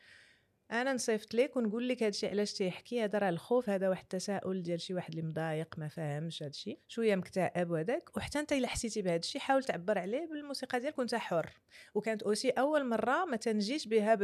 أنا 0.72 0.94
نصيفط 0.94 1.34
لك 1.34 1.56
ونقول 1.58 1.88
لك 1.88 2.04
هادشي 2.04 2.28
علاش 2.28 2.54
تيحكي 2.54 3.04
هذا 3.04 3.20
راه 3.20 3.30
الخوف 3.30 3.70
هذا 3.70 3.90
واحد 3.90 4.02
التساؤل 4.02 4.64
ديال 4.64 4.82
شي 4.82 4.94
واحد 4.94 5.10
اللي 5.10 5.22
مضايق 5.22 5.80
ما 5.80 5.88
فاهمش 5.88 6.44
هادشي. 6.44 6.80
شوية 6.88 7.16
مكتئب 7.16 7.72
وهذاك 7.72 8.18
وحتى 8.18 8.40
أنت 8.40 8.54
إلا 8.54 8.68
حسيتي 8.68 9.02
بهادشي 9.02 9.40
حاول 9.40 9.64
تعبر 9.64 9.98
عليه 9.98 10.28
بالموسيقى 10.28 10.80
ديالك 10.80 11.00
وأنت 11.00 11.16
حر. 11.16 11.62
وكانت 11.94 12.24
aussi 12.24 12.50
أول 12.50 12.86
مرة 12.86 13.26
ما 13.26 13.38
تنجيش 13.38 13.88
بها 13.88 14.16
ب 14.16 14.24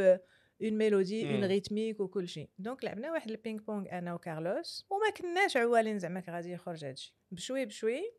une 0.62 0.78
mélodie 0.78 1.34
une. 1.34 1.44
rythmique 1.44 2.00
وكل 2.00 2.28
شيء 2.28 2.50
donc 2.58 2.84
لعبنا 2.84 3.12
واحد 3.12 3.30
ال 3.30 3.60
ping-pong 3.60 3.86
أنا 3.92 4.14
وكارلوس. 4.14 4.86
وما 4.90 5.10
كناش 5.10 5.56
عوالين 5.56 5.98
زعما 5.98 6.22
غادي 6.30 6.52
يخرج 6.52 6.84
هادشي. 6.84 7.14
بشوي 7.30 7.66
بشوي 7.66 8.12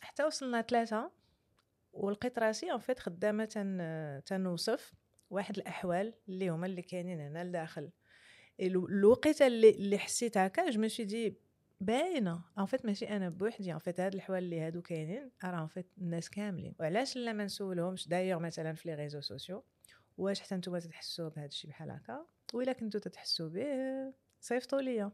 حتى 0.00 0.24
وصلنا 0.24 0.62
ثلاثة 0.62 1.10
ولقيت 1.92 2.38
راسي 2.38 2.72
en 2.72 2.78
fait 2.78 2.98
خدامة 2.98 3.44
تن 3.44 4.22
تنوصف. 4.26 4.92
واحد 5.30 5.56
الأحوال 5.58 6.14
اللي 6.28 6.48
هما 6.48 6.66
اللي 6.66 6.82
كاينين 6.82 7.20
هنا 7.20 7.44
لداخل. 7.44 7.90
الو- 8.60 8.88
الوقيته 8.88 9.46
اللي 9.46 9.70
اللي 9.70 9.98
حسيت 9.98 10.38
هكا 10.38 10.70
je 10.70 10.80
me 10.80 10.88
suis 10.88 11.04
dit 11.04 11.38
باينة. 11.80 12.44
en 12.58 12.66
fait 12.66 12.86
ماشي 12.86 13.08
أنا 13.08 13.28
بوحدي. 13.28 13.72
en 13.72 13.78
fait 13.78 14.00
هاد 14.00 14.14
الحوال 14.14 14.38
اللي 14.44 14.60
هادو 14.60 14.82
كاينين 14.82 15.30
راه 15.44 15.62
en 15.62 15.66
fait 15.66 15.86
الناس 15.98 16.30
كاملين. 16.30 16.74
وعلاش 16.80 17.16
لا 17.16 17.32
ما 17.32 17.44
نسولهمش؟ 17.44 18.08
دايوغ 18.08 18.40
مثلا 18.40 18.72
في 18.74 18.88
les 18.88 18.94
réseaux 18.94 19.20
sociaux 19.20 19.64
واش 20.18 20.40
حتى 20.40 20.54
نتوما 20.54 20.80
تتحسوا 20.80 21.28
بهذا 21.28 21.46
الشيء 21.46 21.70
بحال 21.70 21.90
هكا؟ 21.90 22.26
وإلا 22.54 22.72
كنتو 22.72 22.98
تتحسوا 22.98 23.48
به 23.48 23.66
صيفطوا 24.40 24.80
ليا. 24.80 25.12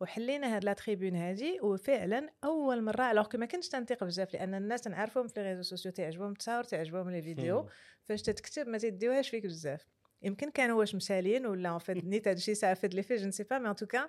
وحلينا 0.00 0.56
هاد 0.56 0.64
la 0.64 0.72
tribune 0.72 1.16
هادي 1.16 1.58
وفعلا 1.60 2.28
أول 2.44 2.82
مره 2.82 3.10
alors 3.10 3.36
ما 3.36 3.46
كنتش 3.46 3.68
تنطيق 3.68 4.04
بزاف 4.04 4.34
لأن 4.34 4.54
الناس 4.54 4.88
نعرفهم 4.88 5.28
في 5.28 5.42
les 5.42 5.48
réseaux 5.48 5.62
sociaux 5.62 5.92
تعجبهم 5.92 6.32
التصاور 6.32 6.64
تعجبهم 6.64 7.10
les 7.10 7.22
vidéos. 7.22 7.68
فاش 8.04 8.22
تتكتب 8.22 8.68
ما 8.68 8.78
تديوهاش 8.78 9.28
فيك 9.28 9.46
بزاف. 9.46 9.86
يمكن 10.22 10.50
كانوا 10.50 10.78
واش 10.78 10.94
مسالين 10.94 11.46
ولا 11.46 11.72
en 11.72 11.78
fait 11.78 12.04
نيت 12.04 12.28
هادشي 12.28 12.54
ça 12.54 12.64
valait 12.64 12.94
le 12.94 13.02
فيت 13.02 13.16
je 13.16 13.28
ne 13.28 13.33
sais 13.33 13.44
pas 13.44 13.58
mais 13.58 13.70
en 13.70 13.76
tout 13.76 13.94
cas 13.94 14.08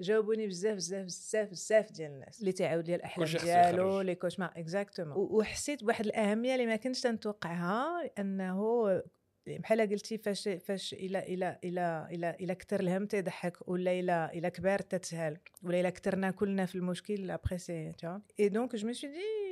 جاوبوني 0.00 0.46
بزاف 0.46 0.74
بزاف 0.74 1.04
بزاف 1.04 1.50
بزاف 1.50 1.92
ديال 1.92 2.10
الناس. 2.10 2.40
اللي 2.40 2.52
تعاود 2.52 2.88
لي 2.88 2.94
الأحلام 2.94 3.28
ديالو. 3.28 4.00
les 4.00 4.14
cauchemars 4.14 4.52
exactement 4.56 5.16
وحسيت 5.16 5.84
بواحد 5.84 6.06
الأهمية 6.06 6.54
اللي 6.54 6.66
ما 6.66 6.76
كنتش 6.76 7.00
تنتوقعها 7.00 8.02
لأنه 8.02 9.02
بحال 9.46 9.80
قلتي 9.80 10.18
فاش 10.18 10.48
فاش 10.48 10.94
إلى 10.94 11.18
إلى 11.18 11.58
إلى 11.64 12.08
إلى 12.10 12.36
إلى 12.40 12.54
كثر 12.54 12.80
الهم 12.80 13.06
تيضحك 13.06 13.68
ولا 13.68 13.92
إلى 13.92 14.30
إلى 14.34 14.50
كبار 14.50 14.78
تتسهل 14.78 15.38
ولا 15.62 15.80
إلى 15.80 15.90
كثرنا 15.90 16.30
كلنا 16.30 16.66
في 16.66 16.74
المشكل 16.74 17.30
après 17.30 17.92
ça 18.40 18.48
y 18.48 18.51
est 18.51 18.62
donc 18.62 18.76
je 18.76 18.86
me 18.86 18.94
suis 18.94 19.06
dit 19.06 19.44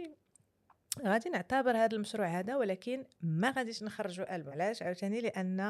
غادي 1.00 1.30
نعتبر 1.30 1.76
هذا 1.76 1.96
المشروع 1.96 2.26
هذا 2.26 2.56
ولكن 2.56 3.04
ما 3.20 3.50
غاديش 3.50 3.82
نخرجوا 3.82 4.36
ألبوم. 4.36 4.52
علاش؟ 4.52 4.82
عاوتاني 4.82 5.20
لأن 5.20 5.60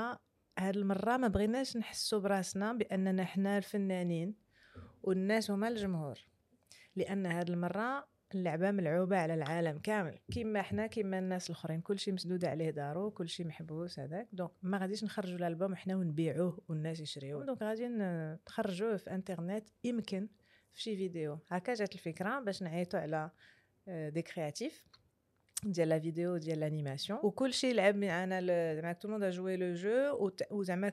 هاد 0.59 0.77
المرة 0.77 1.17
ما 1.17 1.29
بغيناش 1.29 1.77
نحسوا 1.77 2.21
براسنا 2.21 2.73
بأننا 2.73 3.25
حنا 3.25 3.59
الفنانين 3.59 4.35
والناس 5.03 5.51
هما 5.51 5.69
الجمهور. 5.69 6.19
لأن 6.97 7.27
هاد 7.27 7.51
المرة 7.51 8.09
اللعبة 8.35 8.71
ملعوبة 8.71 9.17
على 9.17 9.35
العالم 9.35 9.79
كامل. 9.79 10.19
كيما 10.31 10.63
حنا 10.63 10.87
كيما 10.87 11.19
الناس 11.19 11.51
الأخرين 11.51 11.81
كلشي 11.81 12.13
مسدود 12.13 12.45
عليه 12.45 12.71
دارو 12.71 13.11
كلشي 13.11 13.45
محبوس 13.45 13.99
هذاك. 13.99 14.29
donc 14.33 14.51
ما 14.63 14.79
غاديش 14.79 15.05
نخرجوا 15.05 15.39
الألبوم 15.39 15.75
حنا 15.75 15.97
ونبيعوه 15.97 16.59
والناس 16.69 17.01
يشريوه. 17.01 17.45
donc 17.45 17.63
غادي 17.63 17.89
نخرجوه 17.89 18.97
في 18.97 19.15
إنترنت 19.15 19.69
يمكن 19.85 20.29
في 20.73 20.83
شي 20.83 20.97
فيديو. 20.97 21.39
هكا 21.49 21.75
جات 21.75 21.95
الفكرة 21.95 22.41
باش 22.41 22.63
نعيطوا 22.63 23.01
على 23.01 23.31
آه، 23.89 24.09
des 24.09 24.23
créatifs. 24.23 24.87
ديال 25.65 25.89
la 25.89 25.99
vidéo 25.99 26.37
ديال 26.37 26.61
l'animation 26.61 27.19
وكلشي 27.23 27.73
لعب 27.73 27.97
معنا 27.97 28.41
ل- 28.41 28.77
زعما 28.77 28.93
tout 28.93 29.09
le 29.09 29.13
monde 29.13 29.25
joue 29.25 29.57
le 29.57 29.75
jeu 29.75 30.31
وزعما 30.51 30.93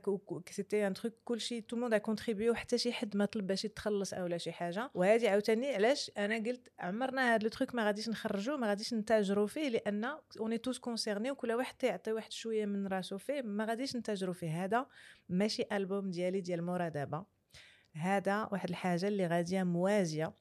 c'était 0.49 0.87
un 0.87 0.93
truc 0.93 1.13
كلشي 1.25 1.61
tout 1.61 1.75
le 1.75 1.81
monde 1.81 1.95
contribue 1.95 2.53
حتى 2.53 2.77
شي 2.77 2.93
حد 2.93 3.17
ما 3.17 3.25
طلب 3.25 3.47
باش 3.47 3.65
يتخلص 3.65 4.13
أو 4.13 4.27
لا 4.27 4.37
شي 4.37 4.51
حاجة 4.51 4.91
وهذه 4.93 5.29
عاوتاني 5.29 5.73
علاش 5.75 6.11
أنا 6.17 6.35
قلت 6.37 6.69
عمرنا 6.79 7.35
هذا 7.35 7.43
le 7.43 7.49
truc 7.49 7.75
ما 7.75 7.85
غاديش 7.85 8.09
نخرجوه 8.09 8.57
ما 8.57 8.67
غاديش 8.67 8.93
نتاجروا 8.93 9.47
فيه 9.47 9.69
لأن 9.69 10.05
on 10.39 10.57
est 10.57 10.67
tous 10.67 10.79
concernés 10.79 11.31
وكل 11.31 11.51
واحد 11.51 11.75
تيعطي 11.77 12.11
واحد 12.11 12.31
شوية 12.31 12.65
من 12.65 12.87
راسو 12.87 13.17
فيه 13.17 13.41
ما 13.41 13.65
غاديش 13.65 13.95
نتاجروا 13.95 14.33
فيه 14.33 14.63
هذا 14.65 14.85
ماشي 15.29 15.63
البوم 15.71 16.11
ديالي 16.11 16.41
ديال 16.41 16.63
مورا 16.63 16.89
دابا 16.89 17.25
هذا 17.93 18.49
واحد 18.51 18.69
الحاجة 18.69 19.07
اللي 19.07 19.27
غاديه 19.27 19.63
موازية 19.63 20.33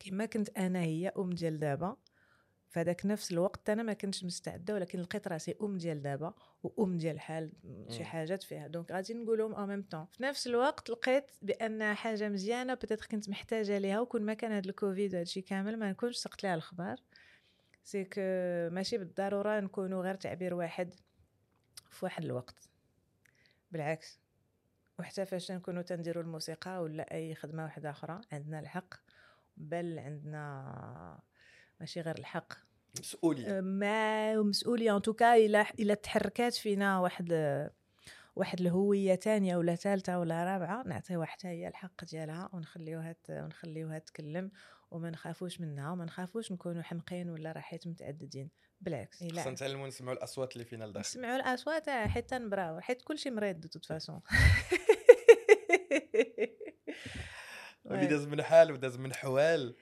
كما 0.00 0.26
كنت 0.26 0.48
أنا 0.58 0.80
هي 0.82 1.12
أم 1.18 1.30
ديال 1.30 1.58
دابا 1.58 1.96
فداك 2.72 3.06
نفس 3.06 3.32
الوقت 3.32 3.70
أنا 3.70 3.82
ما 3.82 3.92
كنتش 3.92 4.24
مستعدة 4.24 4.74
ولكن 4.74 5.00
لقيت 5.00 5.28
راسي 5.28 5.54
أم 5.62 5.78
ديال 5.78 6.02
دابا 6.02 6.34
وأم 6.62 6.98
ديال 6.98 7.20
حال 7.20 7.52
شي. 7.88 8.04
حاجات 8.04 8.42
فيها. 8.42 8.66
donc 8.66 8.92
غادي 8.92 9.14
نقولهم 9.14 9.54
en 9.54 9.68
même 9.68 9.82
temps 9.82 10.06
في 10.06 10.22
نفس 10.22 10.46
الوقت 10.46 10.90
لقيت 10.90 11.30
بأن 11.42 11.94
حاجة 11.94 12.28
مزيانة 12.28 12.74
بتاتر 12.74 13.06
كنت 13.06 13.28
محتاجة 13.28 13.78
ليها 13.78 14.00
وكون 14.00 14.22
ما 14.22 14.34
كان 14.34 14.52
هذا 14.52 14.68
الكوفيد 14.68 15.14
وهادشي 15.14 15.40
كامل 15.40 15.76
ما 15.76 15.90
نكونش 15.90 16.16
سقت 16.16 16.44
لها 16.44 16.54
الخبر. 16.54 16.96
c'est 17.84 18.08
ماشي 18.70 18.98
بالضرورة 18.98 19.60
نكونوا 19.60 20.02
غير 20.02 20.14
تعبير 20.14 20.54
واحد 20.54 20.94
في 21.90 22.04
واحد 22.04 22.24
الوقت. 22.24 22.68
بالعكس. 23.70 24.20
وحتى 24.98 25.24
فاش 25.26 25.52
نكونوا 25.52 25.82
تنديروا 25.82 26.22
الموسيقى 26.22 26.82
ولا 26.82 27.14
أي 27.14 27.34
خدمة 27.34 27.62
واحدة 27.64 27.90
أخرى 27.90 28.20
عندنا 28.32 28.60
الحق. 28.60 28.94
بل 29.56 29.98
عندنا 29.98 31.20
ماشي 31.82 32.00
غير 32.00 32.18
الحق. 32.18 32.52
مسؤولية. 33.00 33.60
ما 33.60 34.42
مسؤولية. 34.42 34.96
ان 34.96 35.02
توكا 35.02 35.34
إلى 35.34 35.66
إلى 35.78 35.94
تحركات 35.94 36.54
فينا 36.54 37.00
واحد 37.00 37.32
واحد 38.36 38.60
الهوية 38.60 39.14
تانية 39.14 39.56
ولا 39.56 39.74
ثالثه 39.74 40.18
ولا 40.18 40.44
رابعة 40.44 40.82
نعطيوها 40.82 41.26
حتى 41.26 41.48
هي 41.48 41.68
الحق 41.68 42.04
ديالها 42.04 42.50
ونخليوها 42.52 43.16
ونخليوها 43.30 43.98
تكلم 43.98 44.50
وما 44.90 45.10
نخافوش 45.10 45.60
منها 45.60 45.92
وما 45.92 46.04
نخافوش 46.04 46.52
نكونوا 46.52 46.82
حمقين 46.82 47.30
ولا 47.30 47.52
راحيت 47.52 47.86
متعددين. 47.86 48.50
بالعكس. 48.80 49.24
خصنا 49.24 49.50
نتعلموا 49.50 49.88
نسمعوا 49.88 50.16
الأصوات 50.16 50.52
اللي 50.52 50.64
فينا 50.64 50.84
لداخل. 50.84 51.00
نسمعوا 51.00 51.36
الأصوات 51.36 51.90
حتى 51.90 52.38
نبراو 52.38 52.80
حيت 52.80 53.02
كلشي 53.02 53.30
مريض 53.30 53.60
de 53.60 53.68
toute 53.68 53.84
façon 53.84 54.20
اللي 57.86 58.06
داز 58.06 58.26
من 58.26 58.42
حال 58.42 58.72
وداز 58.72 58.96
من 58.96 59.14
حوال. 59.14 59.76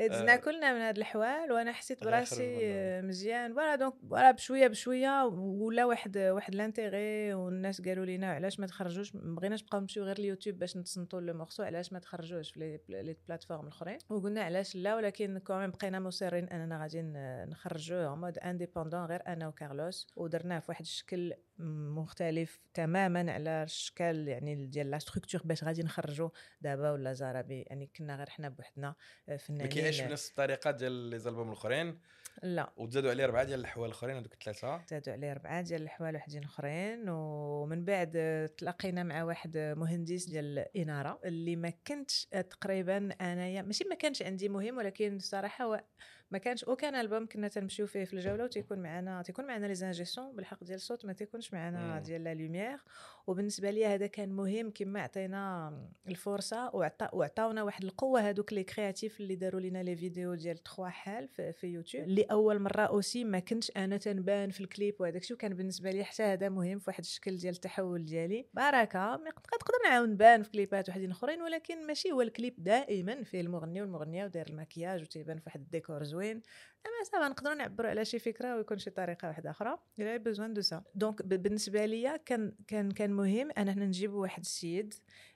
دزنا 0.00 0.32
آه. 0.32 0.36
كلنا 0.36 0.72
من 0.74 0.80
هاد 0.80 0.98
الحوال 0.98 1.52
وأنا 1.52 1.72
حسيت 1.72 2.04
براسي 2.04 2.58
مزيان. 3.02 3.54
voilà 3.54 3.76
donc 3.76 3.94
voilà 4.10 4.30
بشوية 4.30 4.66
بشوية 4.66 5.24
ولا 5.34 5.84
واحد 5.84 6.18
واحد 6.18 6.54
l'intérêt 6.54 7.34
والناس 7.34 7.80
قالوا 7.80 8.04
لينا 8.04 8.32
علاش 8.32 8.60
ما 8.60 8.66
تخرجوش؟ 8.66 9.14
ما 9.14 9.34
بغيناش 9.34 9.62
نبقاو 9.62 9.80
نمشيو 9.80 10.04
غير 10.04 10.18
اليوتيوب 10.18 10.58
باش 10.58 10.76
نتصنتوا 10.76 11.20
le 11.20 11.34
morceau 11.34 11.62
علاش 11.62 11.92
ما 11.92 11.98
تخرجوش 11.98 12.50
في 12.52 12.80
les- 12.88 13.16
plateformes 13.28 13.62
الأخرين؟ 13.62 13.98
وقلنا 14.10 14.42
علاش 14.42 14.76
لا 14.76 14.96
ولكن 14.96 15.38
quand 15.38 15.56
même 15.56 15.70
بقينا 15.70 16.00
مصرين 16.00 16.48
أننا 16.48 16.82
غادي 16.82 17.02
نخرجوه 17.50 18.14
mode 18.16 18.38
indépendant 18.38 19.04
غير 19.04 19.22
أنا 19.26 19.48
وكارلوس 19.48 20.06
ودرناه 20.16 20.58
في 20.58 20.66
واحد 20.68 20.80
الشكل 20.84 21.34
مختلف 21.58 22.60
تماما 22.74 23.32
على 23.32 23.62
الشكل 23.62 24.28
يعني 24.28 24.66
ديال 24.66 24.90
la 24.90 24.98
structure 24.98 25.40
باش 25.44 25.64
غادي 25.64 25.82
نخرجوا 25.82 26.28
دابا 26.60 26.90
ولا 26.90 27.12
زرابي. 27.12 27.62
يعني 27.62 27.90
كنا 27.96 28.16
غير 28.16 28.30
حنا 28.30 28.48
بوحدنا 28.48 28.94
آه، 29.28 29.36
فنانين. 29.36 29.68
كيعيش 29.90 30.00
بنفس 30.00 30.30
الطريقة 30.30 30.70
ديال 30.70 30.92
les 30.92 31.18
albums 31.18 31.48
الأخرين؟ 31.48 31.98
لا. 32.42 32.72
وتزادوا 32.76 33.10
عليه 33.10 33.24
أربعة 33.24 33.44
ديال 33.44 33.60
الحوال 33.60 33.86
الأخرين 33.86 34.16
هذوك 34.16 34.32
الثلاثة؟ 34.32 34.84
زادوا 34.88 35.12
عليه 35.12 35.32
ربعه 35.32 35.60
ديال 35.60 35.82
الحوال 35.82 36.16
وحدين 36.16 36.44
أخرين 36.44 37.08
ومن 37.08 37.84
بعد 37.84 38.50
تلاقينا 38.58 39.02
مع 39.02 39.22
واحد 39.22 39.74
مهندس 39.76 40.24
ديال 40.24 40.58
الاناره 40.58 41.20
اللي 41.24 41.56
ما 41.56 41.72
كنتش 41.86 42.26
تقريبا 42.50 42.96
أنايا 43.20 43.62
ماشي 43.62 43.84
ما 43.84 43.94
كانش 43.94 44.22
عندي 44.22 44.48
مهم 44.48 44.78
ولكن 44.78 45.16
الصراحه 45.16 45.64
هو 45.64 45.84
ما 46.30 46.38
كانش 46.38 46.64
aucun 46.64 46.94
album 46.94 47.26
كنا 47.26 47.48
تنمشيو 47.48 47.86
فيه 47.86 48.04
في 48.04 48.14
الجولة 48.14 48.44
وتيكون 48.44 48.78
معنا 48.78 49.22
تيكون 49.22 49.46
معنا 49.46 49.66
les 49.66 49.74
ingés 49.74 50.13
son 50.13 50.36
بالحق 50.36 50.64
ديال 50.64 50.76
الصوت 50.76 51.04
ما 51.04 51.12
تيكونش 51.12 51.52
معنا 51.52 51.94
مم. 51.94 52.02
ديال 52.02 52.24
la 52.24 52.34
lumière 52.34 52.84
وبالنسبة 53.26 53.70
لي 53.70 53.86
هذا 53.86 54.06
كان 54.06 54.32
مهم 54.32 54.70
كما 54.70 55.00
عطينا 55.00 55.72
الفرصة 56.08 56.70
وعطا 56.74 57.10
وعطاونا 57.12 57.62
واحد 57.62 57.84
القوة 57.84 58.20
هذوك 58.20 58.52
les 58.52 58.64
créatifs 58.64 59.20
اللي 59.20 59.34
داروا 59.34 59.60
لنا 59.60 59.82
les 59.82 59.96
vidéos 59.96 60.34
ديال 60.34 60.62
3 60.62 60.88
حال 60.88 61.28
في, 61.28 61.52
في 61.52 61.66
يوتيوب 61.66 62.04
اللي 62.04 62.22
أول 62.22 62.58
مرة 62.58 62.82
aussi 62.82 63.24
ما 63.24 63.38
كنتش 63.38 63.72
أنا 63.76 63.96
تنبان 63.96 64.50
في 64.50 64.60
الكليب 64.60 64.94
وهذاك 65.00 65.22
الشيء 65.22 65.36
وكان 65.36 65.54
بالنسبة 65.54 65.90
لي 65.90 66.04
حتى 66.04 66.22
هذا 66.22 66.48
مهم 66.48 66.78
في 66.78 66.84
واحد 66.90 67.00
الشكل 67.04 67.36
ديال 67.36 67.54
التحول 67.54 68.04
ديالي. 68.04 68.46
بركة 68.54 69.16
نقدر 69.16 69.74
نعاود 69.84 70.08
نبان 70.08 70.42
في 70.42 70.50
كليبات 70.50 70.88
وحدين 70.88 71.10
أخرين 71.10 71.42
ولكن 71.42 71.86
ماشي 71.86 72.12
هو 72.12 72.22
الكليب 72.22 72.54
دائما 72.58 73.22
فيه 73.22 73.40
المغني 73.40 73.80
والمغنية 73.80 74.24
وداير 74.24 74.46
المكياج 74.50 75.02
وتيبان 75.02 75.36
في 75.38 75.42
واحد 75.46 75.60
الديكور 75.60 76.04
زوين. 76.04 76.23
أما 76.32 77.04
ça 77.04 77.16
va 77.16 77.28
نقدروا 77.28 77.54
نعبروا 77.54 77.90
على 77.90 78.04
شي 78.04 78.18
فكرة 78.18 78.56
ويكون 78.56 78.78
شي 78.78 78.90
طريقة 78.90 79.28
واحدة 79.28 79.50
أخرى. 79.50 79.78
إلى 79.98 80.18
besoin 80.18 80.54
de 80.54 80.60
ça 80.60 80.82
donc 80.94 81.22
بالنسبة 81.22 81.86
ليا 81.86 82.16
كان 82.16 82.52
كان 82.66 82.90
كان 82.90 83.12
مهم 83.12 83.50
اننا 83.58 83.84
نجيبوا 83.86 84.22
واحد 84.22 84.40
السيد 84.40 84.94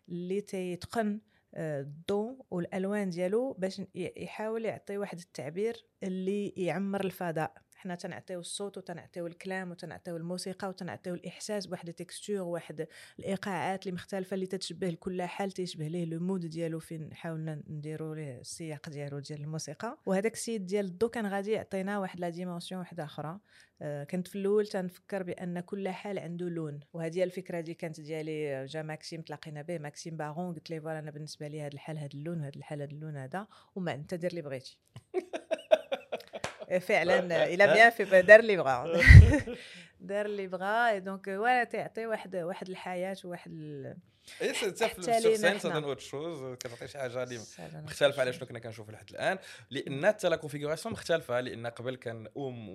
اللي 0.08 0.40
تيتقن 0.40 1.20
آه، 1.54 1.80
الضوء 1.80 2.46
والألوان 2.50 3.10
ديالو 3.10 3.52
باش 3.52 3.82
يحاول 3.94 4.64
يعطي 4.64 4.98
واحد 4.98 5.18
التعبير 5.18 5.86
اللي 6.02 6.48
يعمر 6.48 7.04
الفضاء. 7.04 7.54
حنا 7.78 7.94
تنعطيو 7.94 8.40
الصوت 8.40 8.78
وتنعطيو 8.78 9.26
الكلام 9.26 9.70
وتنعطيو 9.70 10.16
الموسيقى 10.16 10.68
وتنعطيو 10.68 11.14
الإحساس 11.14 11.66
بواحد 11.66 11.88
ال 11.88 11.95
texture 11.95 12.40
واحد 12.40 12.86
الإيقاعات 13.18 13.82
اللي 13.82 13.94
مختلفة 13.94 14.34
اللي 14.34 14.46
تتشبه 14.46 14.88
لكل 14.88 15.22
حال 15.22 15.52
تيشبه 15.52 15.88
ليه 15.88 16.04
le 16.04 16.20
mode 16.20 16.46
ديالو 16.46 16.78
فين 16.78 17.14
حاولنا 17.14 17.62
نديرو 17.68 18.14
ليه 18.14 18.40
السياق 18.40 18.88
ديالو 18.88 19.18
ديال 19.18 19.40
الموسيقى. 19.40 19.98
وهذاك 20.06 20.32
السيد 20.32 20.66
ديال 20.66 20.84
الضو 20.84 21.08
كان 21.08 21.26
غادي 21.26 21.52
يعطينا 21.52 21.98
واحد 21.98 22.20
la 22.20 22.28
dimension 22.28 22.78
واحدة 22.80 23.04
أخرى. 23.04 23.38
آه، 23.82 24.04
كنت 24.04 24.28
في 24.28 24.38
الأول 24.38 24.66
تنفكر 24.66 25.22
بأن 25.22 25.60
كل 25.60 25.88
حال 25.88 26.18
عنده 26.18 26.48
لون. 26.48 26.80
وهذه 26.92 27.24
الفكرة 27.24 27.60
دي 27.60 27.74
كانت 27.74 28.00
ديالي. 28.00 28.66
جا 28.66 28.82
ماكسيم 28.82 29.22
تلاقينا 29.22 29.62
به. 29.62 29.78
ماكسيم 29.78 30.16
pardon 30.16 30.54
قلت 30.54 30.70
ليه 30.70 30.80
voilà 30.80 30.98
أنا 30.98 31.10
بالنسبة 31.10 31.48
لي 31.48 31.60
هذا 31.60 31.74
الحال 31.74 31.98
هذا 31.98 32.14
اللون 32.14 32.40
هذا 32.40 32.56
الحال 32.56 32.82
هذا 32.82 32.90
اللون 32.90 33.16
هذا 33.16 33.46
وما 33.76 33.94
أنت 33.94 34.14
دير 34.14 34.30
اللي 34.30 34.42
بغيتي. 34.42 34.78
فعلا 36.80 37.44
il 37.46 37.66
a 37.66 37.71
bien 37.71 37.90
fait 37.90 38.22
دار 38.22 38.40
اللي 38.40 38.56
بغا. 38.56 39.00
دار 40.00 40.26
اللي 40.26 40.46
بغا. 40.46 40.98
donc 40.98 41.26
ولا 41.28 41.64
تعطي 41.64 42.06
واحد 42.06 42.36
واحد 42.36 42.68
الحياة 42.68 43.16
وواحد 43.24 43.50
ال- 43.52 43.96
اي 44.42 44.52
حتى 44.52 44.88
في 44.88 45.12
حنا. 45.12 45.58
ça 45.58 45.66
donne 45.66 45.84
autre 45.84 46.00
chose 46.00 46.54
كتعطي 46.56 46.88
شي 46.88 46.98
حاجة 46.98 47.22
اللي 47.22 47.40
مختلفة 47.74 48.20
على 48.20 48.32
شنو 48.32 48.46
كنا 48.46 48.58
كنشوفوا 48.58 48.92
لحد 48.92 49.10
الآن. 49.10 49.38
لأن 49.70 50.06
حتى 50.06 50.28
la 50.28 50.36
configuration 50.36 50.92
مختلفة 50.92 51.40
لأن 51.40 51.66
قبل 51.66 51.96
كان 51.96 52.28
أم 52.36 52.68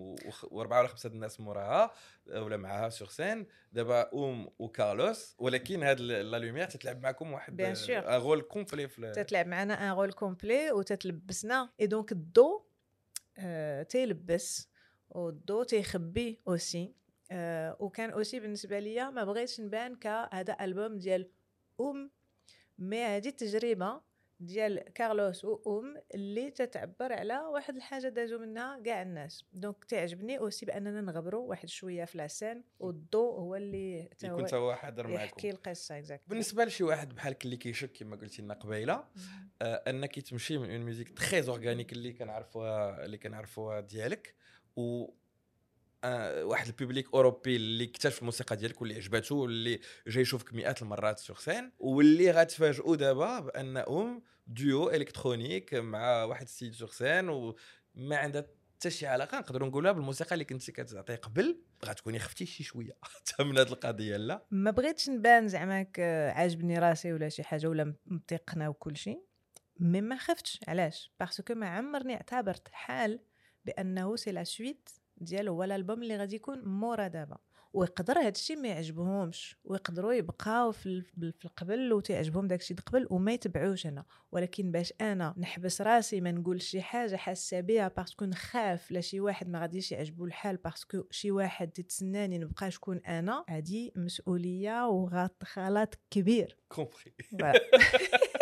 وأربعة 0.51 0.79
ولا 0.79 0.88
خمسة 0.88 1.09
الناس 1.09 1.39
موراها 1.39 1.91
ولا 2.27 2.57
معاها 2.57 2.89
sur 2.89 3.07
scène 3.07 3.47
دابا 3.71 4.09
أم 4.13 4.50
وكارلوس 4.59 5.35
ولكن 5.39 5.83
هاد 5.83 6.00
la 6.00 6.38
lumière 6.39 6.65
تتلعب 6.67 7.01
معكم 7.03 7.31
واحد. 7.33 7.62
un 7.62 7.75
rôle 8.07 8.41
complet 8.41 8.88
تتلعب 8.88 9.47
معنا 9.47 9.91
un 9.91 9.97
rôle 9.97 10.12
complet 10.13 10.71
وتتلبسنا. 10.71 11.69
et 11.79 11.88
donc 11.88 12.12
الضو 12.12 12.65
تيلبس 13.89 14.69
والضو 15.09 15.63
تيخبي 15.63 16.39
aussi 16.47 16.93
آه 17.31 17.77
وكان 17.79 18.09
aussi 18.09 18.39
بالنسبة 18.39 18.79
ليا 18.79 19.09
ما 19.09 19.23
بغيتش 19.23 19.61
نبان 19.61 19.95
كهذا 19.95 20.57
ألبوم 20.61 20.97
ديال 20.97 21.29
أم 21.81 22.11
mais 22.79 23.03
هذه 23.03 23.27
التجربة. 23.27 24.01
ديال 24.39 24.79
كارلوس 24.93 25.45
وام 25.45 26.01
اللي 26.15 26.51
تتعبر 26.51 27.13
على 27.13 27.39
واحد 27.39 27.75
الحاجة 27.75 28.07
دازو 28.07 28.39
منها 28.39 28.79
كاع 28.79 29.01
الناس. 29.01 29.45
donc 29.53 29.85
تعجبني 29.85 30.37
aussi 30.39 30.65
بأننا 30.65 31.01
نغبروا 31.01 31.49
واحد 31.49 31.69
شوية 31.69 32.05
في 32.05 32.17
la 32.17 32.31
scène 32.31 32.63
والضو 32.79 33.31
هو 33.31 33.55
اللي 33.55 34.09
يكون 34.23 34.45
تا 34.45 34.57
هو 34.57 34.75
حاضر 34.75 35.09
يحكي 35.09 35.47
معكم 35.47 35.57
القصة 35.57 35.97
exact 35.97 36.23
بالنسبة 36.27 36.65
لشي 36.65 36.83
واحد 36.83 37.15
بحالك 37.15 37.45
اللي 37.45 37.57
كيشك 37.57 37.91
كما 37.91 38.15
قلتي 38.15 38.41
لنا 38.41 38.53
قبيلة 38.53 39.03
آه، 39.61 39.83
انك 39.87 40.19
تمشي 40.19 40.57
من 40.57 40.71
une 40.71 40.81
musique 40.81 41.19
très 41.19 41.47
organique 41.47 41.93
اللي 41.93 42.13
كنعرفوها 42.13 43.05
اللي 43.05 43.17
كنعرفوها 43.17 43.79
ديالك 43.79 44.35
و 44.75 45.05
آه، 46.03 46.45
واحد 46.45 46.67
ال 46.67 46.74
public 46.74 47.13
أوروبي 47.13 47.55
اللي 47.55 47.83
اكتشف 47.83 48.19
الموسيقى 48.19 48.55
ديالك 48.55 48.81
واللي 48.81 48.95
عجباتو 48.95 49.36
واللي 49.36 49.79
جاي 50.07 50.22
يشوفك 50.22 50.53
مئات 50.53 50.81
المرات 50.81 51.19
sur 51.19 51.38
scène 51.38 51.71
واللي 51.79 52.31
غتفاجئوا 52.31 52.95
دابا 52.95 53.39
بأنهم 53.39 54.24
duo 54.47 54.89
électronique 54.89 55.73
مع 55.74 56.24
واحد 56.24 56.43
السيد 56.43 56.74
sur 56.73 56.89
scène 56.89 57.29
وما 57.29 58.17
عندها 58.17 58.45
حتى 58.83 58.89
شي 58.89 59.07
علاقة 59.07 59.39
نقدروا 59.39 59.67
نقولها 59.67 59.91
بالموسيقى 59.91 60.33
اللي 60.33 60.45
كنتي 60.45 60.72
كتعطي 60.72 61.15
قبل 61.15 61.62
غتكوني 61.86 62.19
خفتي 62.19 62.45
شي 62.45 62.63
شوية 62.63 62.98
حتى 63.03 63.43
من 63.43 63.57
هذه 63.57 63.67
القضية 63.67 64.17
لا. 64.17 64.45
ما 64.51 64.72
بغيتش 64.72 65.10
نبان 65.10 65.48
زعما 65.48 65.88
عاجبني 66.36 66.79
راسي 66.79 67.13
ولا 67.13 67.29
شي 67.29 67.43
حاجة 67.43 67.67
ولا 67.67 67.95
متقنة 68.05 68.69
وكل 68.69 68.98
شيء 68.98 69.24
mais 69.79 70.01
ما 70.01 70.17
خفتش 70.17 70.60
علاش؟ 70.67 71.12
parce 71.19 71.41
que 71.41 71.53
ما 71.53 71.67
عمرني 71.67 72.15
اعتبرت 72.15 72.67
حال 72.72 73.19
بأنه 73.65 74.15
c'est 74.15 74.31
la 74.31 74.43
suite 74.43 74.89
ديال 75.23 75.49
هو 75.49 75.63
الألبوم 75.63 76.03
اللي 76.03 76.17
غادي 76.17 76.36
يكون 76.36 76.59
مورا 76.65 77.07
دابا. 77.07 77.38
ويقدر 77.73 78.19
هذا 78.19 78.29
الشيء 78.29 78.57
ما 78.57 78.67
يعجبهمش. 78.67 79.57
ويقدروا 79.63 80.13
يبقاو 80.13 80.71
في 80.71 81.01
في 81.01 81.45
القبل 81.45 81.93
وتعجبهم 81.93 82.47
داك 82.47 82.59
الشيء 82.59 82.77
قبل 82.77 83.07
وما 83.09 83.31
يتبعوش 83.33 83.88
أنا 83.88 84.05
ولكن 84.31 84.71
باش 84.71 84.93
أنا 85.01 85.33
نحبس 85.38 85.81
راسي 85.81 86.21
ما 86.21 86.31
نقول 86.31 86.62
شي 86.62 86.81
حاجة 86.81 87.15
حاسه 87.15 87.59
بها 87.59 87.88
parce 87.88 88.11
que 88.11 88.25
نخاف 88.25 88.91
لا 88.91 89.01
شي 89.01 89.19
واحد 89.19 89.49
ما 89.49 89.62
غاديش 89.62 89.91
يعجبو 89.91 90.25
الحال 90.25 90.57
parce 90.58 90.86
que 90.86 91.03
شي 91.12 91.31
واحد 91.31 91.71
تتسناني 91.71 92.38
نبقى 92.38 92.71
شكون 92.71 92.97
أنا 92.97 93.45
هذه 93.49 93.91
مسؤولية 93.95 94.88
وغلط 94.88 95.99
كبير. 96.12 96.57
compris. 96.69 97.13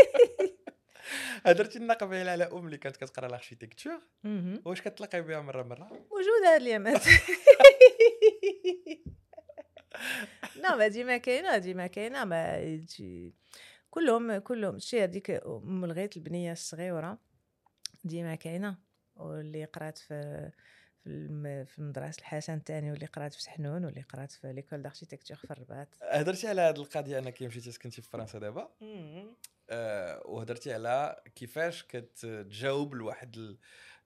هضرتي 1.46 1.80
لنا 1.80 1.94
قبيله 1.94 2.32
على 2.32 2.44
أم 2.44 2.66
اللي 2.66 2.78
كانت 2.78 2.96
كتقرأ 2.98 3.28
ال 3.28 3.34
architecture 3.34 4.02
مهم. 4.24 4.62
واش 4.66 4.82
كتلاقي 4.82 5.22
بها 5.22 5.42
مرة 5.42 5.64
مرة؟ 5.64 5.86
موجوده 5.88 6.56
هاد 6.56 6.62
اليامات. 6.62 7.02
لا 10.56 10.76
ما 10.76 10.88
ديما 10.88 11.18
كاينة 11.18 11.58
ديما 11.58 11.88
كاينة 11.88 12.26
ما 12.26 12.58
كلهم 13.90 14.38
كلهم 14.38 14.80
شي 14.80 15.04
هذيك 15.04 15.30
أم 15.32 15.84
الغيط 15.86 16.18
البنية 16.18 16.52
الصغيرة 16.52 17.18
ديما 18.04 18.36
كاينة. 18.36 18.78
واللي 19.16 19.66
قرات 19.66 19.98
في 19.98 20.52
في 21.04 21.10
الم- 21.10 21.66
في 21.66 21.82
مدرسه 21.82 22.20
الحسن 22.20 22.54
الثاني 22.54 22.92
واللي 22.92 23.06
قرات 23.06 23.34
في 23.34 23.42
سحنون 23.42 23.86
واللي 23.86 24.02
قرات 24.02 24.32
في 24.32 24.54
l'école 24.54 24.82
d'architecture 24.82 25.38
في 25.38 25.52
الرباط. 25.52 25.88
هضرتي 26.02 26.48
على 26.48 26.62
هذه 26.62 26.76
القضية 26.76 27.20
انك 27.20 27.42
مشيتي 27.42 27.72
سكنتي 27.72 28.02
في 28.02 28.10
فرنسا 28.10 28.40
دابا؟ 28.40 28.70
آه 29.72 30.22
وهضرتي 30.26 30.74
على 30.74 31.24
كيفاش 31.36 31.84
كتجاوب 31.84 32.96
لواحد 32.96 33.58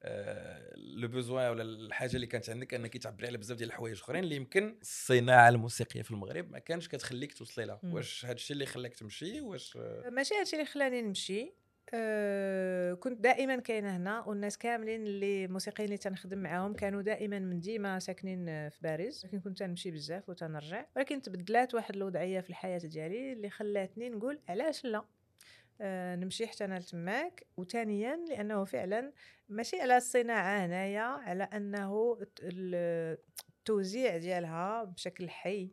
آه، 0.03 0.73
لو 0.75 1.07
بوزوان 1.07 1.49
ولا 1.49 1.63
الحاجة 1.63 2.15
اللي 2.15 2.27
كانت 2.27 2.49
عندك 2.49 2.73
أنك 2.73 2.97
تعبري 2.97 3.27
على 3.27 3.37
بزاف 3.37 3.57
ديال 3.57 3.69
الحوايج 3.69 3.99
أخرين 3.99 4.23
اللي 4.23 4.35
يمكن 4.35 4.77
الصناعة 4.81 5.49
الموسيقية 5.49 6.01
في 6.01 6.11
المغرب 6.11 6.51
ما 6.51 6.59
كانش 6.59 6.87
كتخليك 6.87 7.33
توصلي 7.33 7.65
لها. 7.65 7.79
واش 7.83 8.25
هذا 8.25 8.33
الشيء 8.33 8.53
اللي 8.53 8.65
خلاك 8.65 8.93
تمشي؟ 8.93 9.41
واش 9.41 9.77
آه، 9.77 10.09
ماشي 10.09 10.35
هادشي 10.35 10.55
اللي 10.55 10.65
خلاني 10.65 11.01
نمشي. 11.01 11.53
أه 11.93 12.93
كنت 12.93 13.21
دائما 13.21 13.55
كاينة 13.55 13.97
هنا 13.97 14.23
والناس 14.23 14.57
كاملين 14.57 15.03
اللي 15.07 15.47
موسيقيين 15.47 15.85
اللي 15.85 15.97
تنخدم 15.97 16.37
معاهم 16.37 16.73
كانوا 16.73 17.01
دائما 17.01 17.39
من 17.39 17.59
ديما 17.59 17.99
ساكنين 17.99 18.69
في 18.69 18.77
باريس. 18.81 19.25
لكن 19.25 19.39
كنت 19.39 19.57
تنمشي 19.59 19.91
بزاف 19.91 20.29
وتنرجع. 20.29 20.85
ولكن 20.95 21.21
تبدلات 21.21 21.73
واحد 21.73 21.95
الوضعية 21.95 22.41
في 22.41 22.49
الحياة 22.49 22.77
ديالي 22.77 23.33
اللي 23.33 23.49
خلاتني 23.49 24.09
نقول 24.09 24.39
علاش 24.49 24.85
لا. 24.85 25.05
نمشي 25.81 26.47
حتى 26.47 26.65
أنا 26.65 26.79
لتماك. 26.79 27.45
وثانيا 27.57 28.15
لأنه 28.29 28.63
فعلا 28.63 29.11
ماشي 29.49 29.81
على 29.81 29.97
الصناعة 29.97 30.65
هنايا 30.65 31.01
على 31.01 31.43
أنه 31.43 32.17
الت- 32.21 32.39
ال- 32.43 33.17
التوزيع 33.59 34.17
ديالها 34.17 34.83
بشكل 34.83 35.29
حي. 35.29 35.71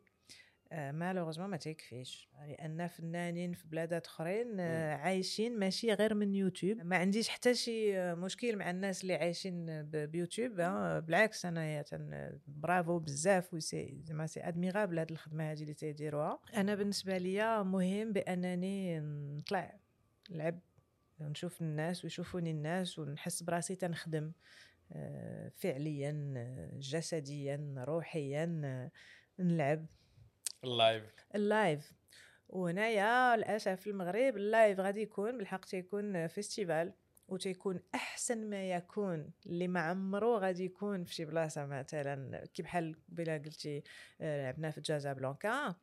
malheureusement 0.73 1.49
ما 1.51 1.57
تيكفيش. 1.57 2.29
لأن 2.49 2.87
فنانين 2.87 3.53
في 3.53 3.69
بلادات 3.69 4.07
آخرين 4.07 4.61
آه، 4.61 4.95
عايشين 4.95 5.59
ماشي 5.59 5.93
غير 5.93 6.15
من 6.15 6.35
يوتيوب. 6.35 6.79
ما 6.85 6.97
عنديش 6.97 7.29
حتى 7.29 7.55
شي 7.55 7.99
آه، 7.99 8.15
مشكل 8.15 8.57
مع 8.57 8.71
الناس 8.71 9.03
اللي 9.03 9.15
عايشين 9.15 9.83
بيوتيوب 9.91 10.61
آه، 10.61 10.99
بالعكس 10.99 11.47
أنا 11.47 11.83
تن 11.83 12.39
برافو 12.47 12.99
بزاف 12.99 13.55
و 13.55 13.62
c'est 13.62 14.01
زعما 14.05 14.27
c'est 14.27 14.41
admirable 14.41 14.99
هاد 14.99 15.11
الخدمة 15.11 15.51
هادي 15.51 15.63
اللي 15.63 15.75
تيديروها. 15.75 16.39
أنا 16.57 16.75
بالنسبة 16.75 17.19
ليا 17.19 17.63
مهم 17.63 18.13
بأنني 18.13 19.01
نطلع 19.01 19.75
نلعب 20.31 20.61
نشوف 21.21 21.63
الناس 21.63 22.05
ويشوفوني 22.05 22.51
الناس 22.51 22.99
ونحس 22.99 23.43
براسي 23.43 23.75
تنخدم 23.75 24.33
آه، 24.93 25.53
فعليا 25.57 26.35
آه، 26.37 26.71
جسديا 26.79 27.75
روحيا 27.79 28.61
آه، 28.65 28.91
نلعب. 29.39 29.87
اللايف 30.65 31.05
ال 31.35 31.46
live 31.46 31.93
وهنايا 32.49 33.37
للأسف 33.37 33.81
في 33.81 33.91
المغرب 33.91 34.37
ال 34.37 34.46
live 34.46 34.81
غادي 34.81 35.03
يكون 35.03 35.39
بالحق 35.39 35.65
تيكون 35.65 36.27
festival 36.27 36.93
وتيكون 37.29 37.81
أحسن 37.95 38.51
ما 38.51 38.71
يكون 38.71 39.31
اللي 39.47 39.69
ما 39.69 39.81
عمرو 39.81 40.37
غادي 40.37 40.65
يكون 40.65 41.05
في 41.05 41.15
شي 41.15 41.25
بلاصة 41.25 41.67
مثلا 41.67 42.47
كي 42.55 42.63
بحال 42.63 42.97
بلا 43.09 43.35
قلتي 43.39 43.83
لعبنا 44.21 44.71
في 44.71 44.81
Jazzablanca 44.81 45.75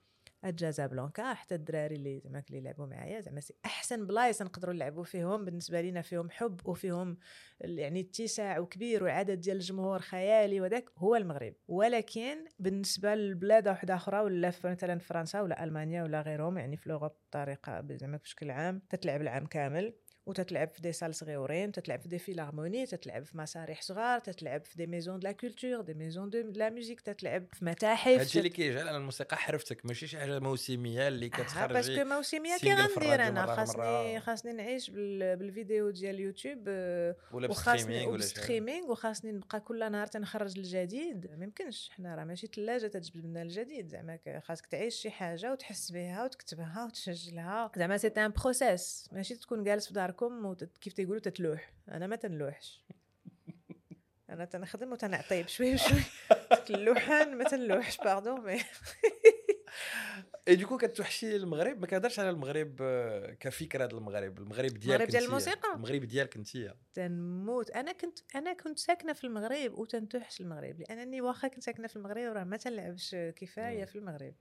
ال 0.45 0.88
Jazzablanca 0.88 1.34
حتى 1.34 1.56
الدراري 1.56 1.95
اللي 1.95 2.19
زعما 2.19 2.43
اللي 2.49 2.62
لعبوا 2.62 2.86
معايا 2.86 3.21
زعما 3.21 3.39
c'est 3.39 3.54
أحسن 3.65 4.08
بلايص 4.08 4.41
نقدروا 4.41 4.73
نلعبوا 4.73 5.04
فيهم 5.04 5.45
بالنسبة 5.45 5.82
لينا 5.82 6.02
فيهم 6.02 6.30
حب 6.30 6.67
وفيهم 6.67 7.17
يعني 7.62 7.99
اتساع 7.99 8.60
وكبير 8.60 9.04
وعدد 9.04 9.39
ديال 9.39 9.56
الجمهور 9.56 9.99
خيالي 9.99 10.62
وداك 10.62 10.89
هو 10.97 11.15
المغرب. 11.15 11.54
ولكن 11.67 12.45
بالنسبة 12.60 13.15
لبلاد 13.15 13.67
واحدة 13.67 13.95
أخرى 13.95 14.19
ولا 14.19 14.52
مثلا 14.63 14.99
فرنسا 14.99 15.41
ولا 15.41 15.63
ألمانيا 15.63 16.04
ولا 16.04 16.21
غيرهم 16.21 16.58
يعني 16.58 16.78
في 16.78 16.89
l'Europe 16.89 17.12
بطريقة 17.30 17.88
زعما 17.91 18.17
بشكل 18.17 18.52
عام 18.52 18.82
تتلعب 18.89 19.21
العام 19.21 19.45
كامل. 19.45 19.93
وتتلعب 20.30 20.70
في 20.70 20.82
des 20.82 20.91
salles 20.91 21.15
صغيورين 21.15 21.72
تتلعب 21.72 22.00
في 22.02 22.08
des 22.08 22.19
philharmonies 22.19 22.86
تتلعب 22.86 23.24
في 23.24 23.38
مسارح 23.38 23.82
صغار 23.82 24.20
تتلعب 24.20 24.65
في 24.65 24.78
des 24.78 24.88
maisons 24.88 25.19
de 25.19 25.28
la 25.28 25.32
culture 25.32 25.82
des 25.82 25.93
maisons 25.93 26.30
de 26.30 26.39
la 26.56 26.69
musique 26.69 27.02
تتلعب 27.02 27.46
في 27.54 27.65
متاحف 27.65 28.08
هادشي 28.20 28.38
اللي 28.39 28.50
كيجعل 28.50 28.88
على 28.88 28.98
الموسيقى 28.98 29.38
حرفتك 29.38 29.86
ماشي 29.86 30.08
شي 30.08 30.18
حاجة 30.18 30.39
موسمية 30.39 31.08
اللي 31.08 31.26
آه، 31.26 31.30
كتخرج 31.30 31.74
parce 31.73 31.92
que 31.92 32.04
موسمية 32.04 32.58
كي 32.58 32.74
غندير 32.74 33.28
أنا 33.28 33.46
خاصني. 33.46 34.20
خاصني 34.20 34.54
نعيش 34.54 34.89
بال- 34.89 35.36
بالفيديو 35.38 35.89
ديال 35.89 36.15
اليوتيوب 36.15 36.63
آه، 36.68 37.15
وخاصني. 37.34 38.06
وب 38.06 38.21
streaming 38.21 38.91
وخاصني 38.92 39.32
نبقى 39.32 39.60
كل 39.60 39.92
نهار 39.92 40.08
تنخرج 40.08 40.58
الجديد 40.58 41.28
ما 41.38 41.44
يمكنش 41.44 41.89
حنا 41.89 42.15
راه 42.15 42.24
ماشي 42.24 42.48
ثلاجه 42.48 42.88
تجبد 42.88 43.26
لنا 43.26 43.42
الجديد 43.42 43.88
زعما 43.88 44.20
خاصك 44.44 44.65
تعيش 44.65 44.96
شي 44.96 45.10
حاجة 45.12 45.52
وتحس 45.52 45.92
بها 45.92 46.24
وتكتبها 46.24 46.86
وتسجلها 46.86 47.72
زعما 47.78 47.98
c'est 47.97 48.08
un 48.08 48.32
process 48.32 49.10
ماشي 49.12 49.36
تكون 49.36 49.63
جالس 49.63 49.88
في 49.88 49.94
داركم 49.94 50.18
وت- 50.23 50.63
كيف 50.82 50.93
تيقولوا 50.93 51.19
تتلوح. 51.21 51.73
أنا 51.89 52.08
ما 52.08 52.15
تنلوحش. 52.15 52.86
أنا 54.29 54.45
تنخدم 54.45 54.91
وتنعطي 54.91 55.43
بشوي 55.43 55.73
بشوي 55.73 56.01
اللوحان 56.69 57.36
ما 57.38 57.43
تنلوحش 57.43 57.97
pardon 57.97 58.41
mais 58.45 58.62
et 60.47 60.56
donc 60.56 60.78
كتوحشي 60.77 61.36
المغرب؟ 61.36 61.79
ما 61.82 61.88
كنهضرش 61.88 62.19
على 62.19 62.29
المغرب 62.29 62.75
آه، 62.82 63.34
كفكرة 63.34 63.86
ديال 63.86 63.97
المغرب. 63.97 64.38
المغرب 64.39 64.65
ديالك 64.67 64.79
ديال 64.86 65.01
أنتيا. 65.01 65.19
الموسيقى؟ 65.19 65.73
المغرب 65.75 66.03
ديالك 66.03 66.36
انت 66.36 66.47
تنموت. 66.93 67.69
أنا 67.71 67.91
كنت 67.91 68.19
أنا 68.36 68.53
كنت 68.53 68.79
ساكنة 68.79 69.13
في 69.13 69.23
المغرب 69.23 69.73
وتنتوحش 69.79 70.41
المغرب 70.41 70.79
لأنني 70.79 71.21
واخا 71.21 71.47
كنت 71.47 71.63
ساكنة 71.63 71.88
في 71.88 71.95
المغرب 71.95 72.34
راه 72.34 72.43
ما 72.43 72.58
تنلعبش 72.58 73.15
كفاية. 73.36 73.86
في 73.86 73.95
المغرب. 73.97 74.34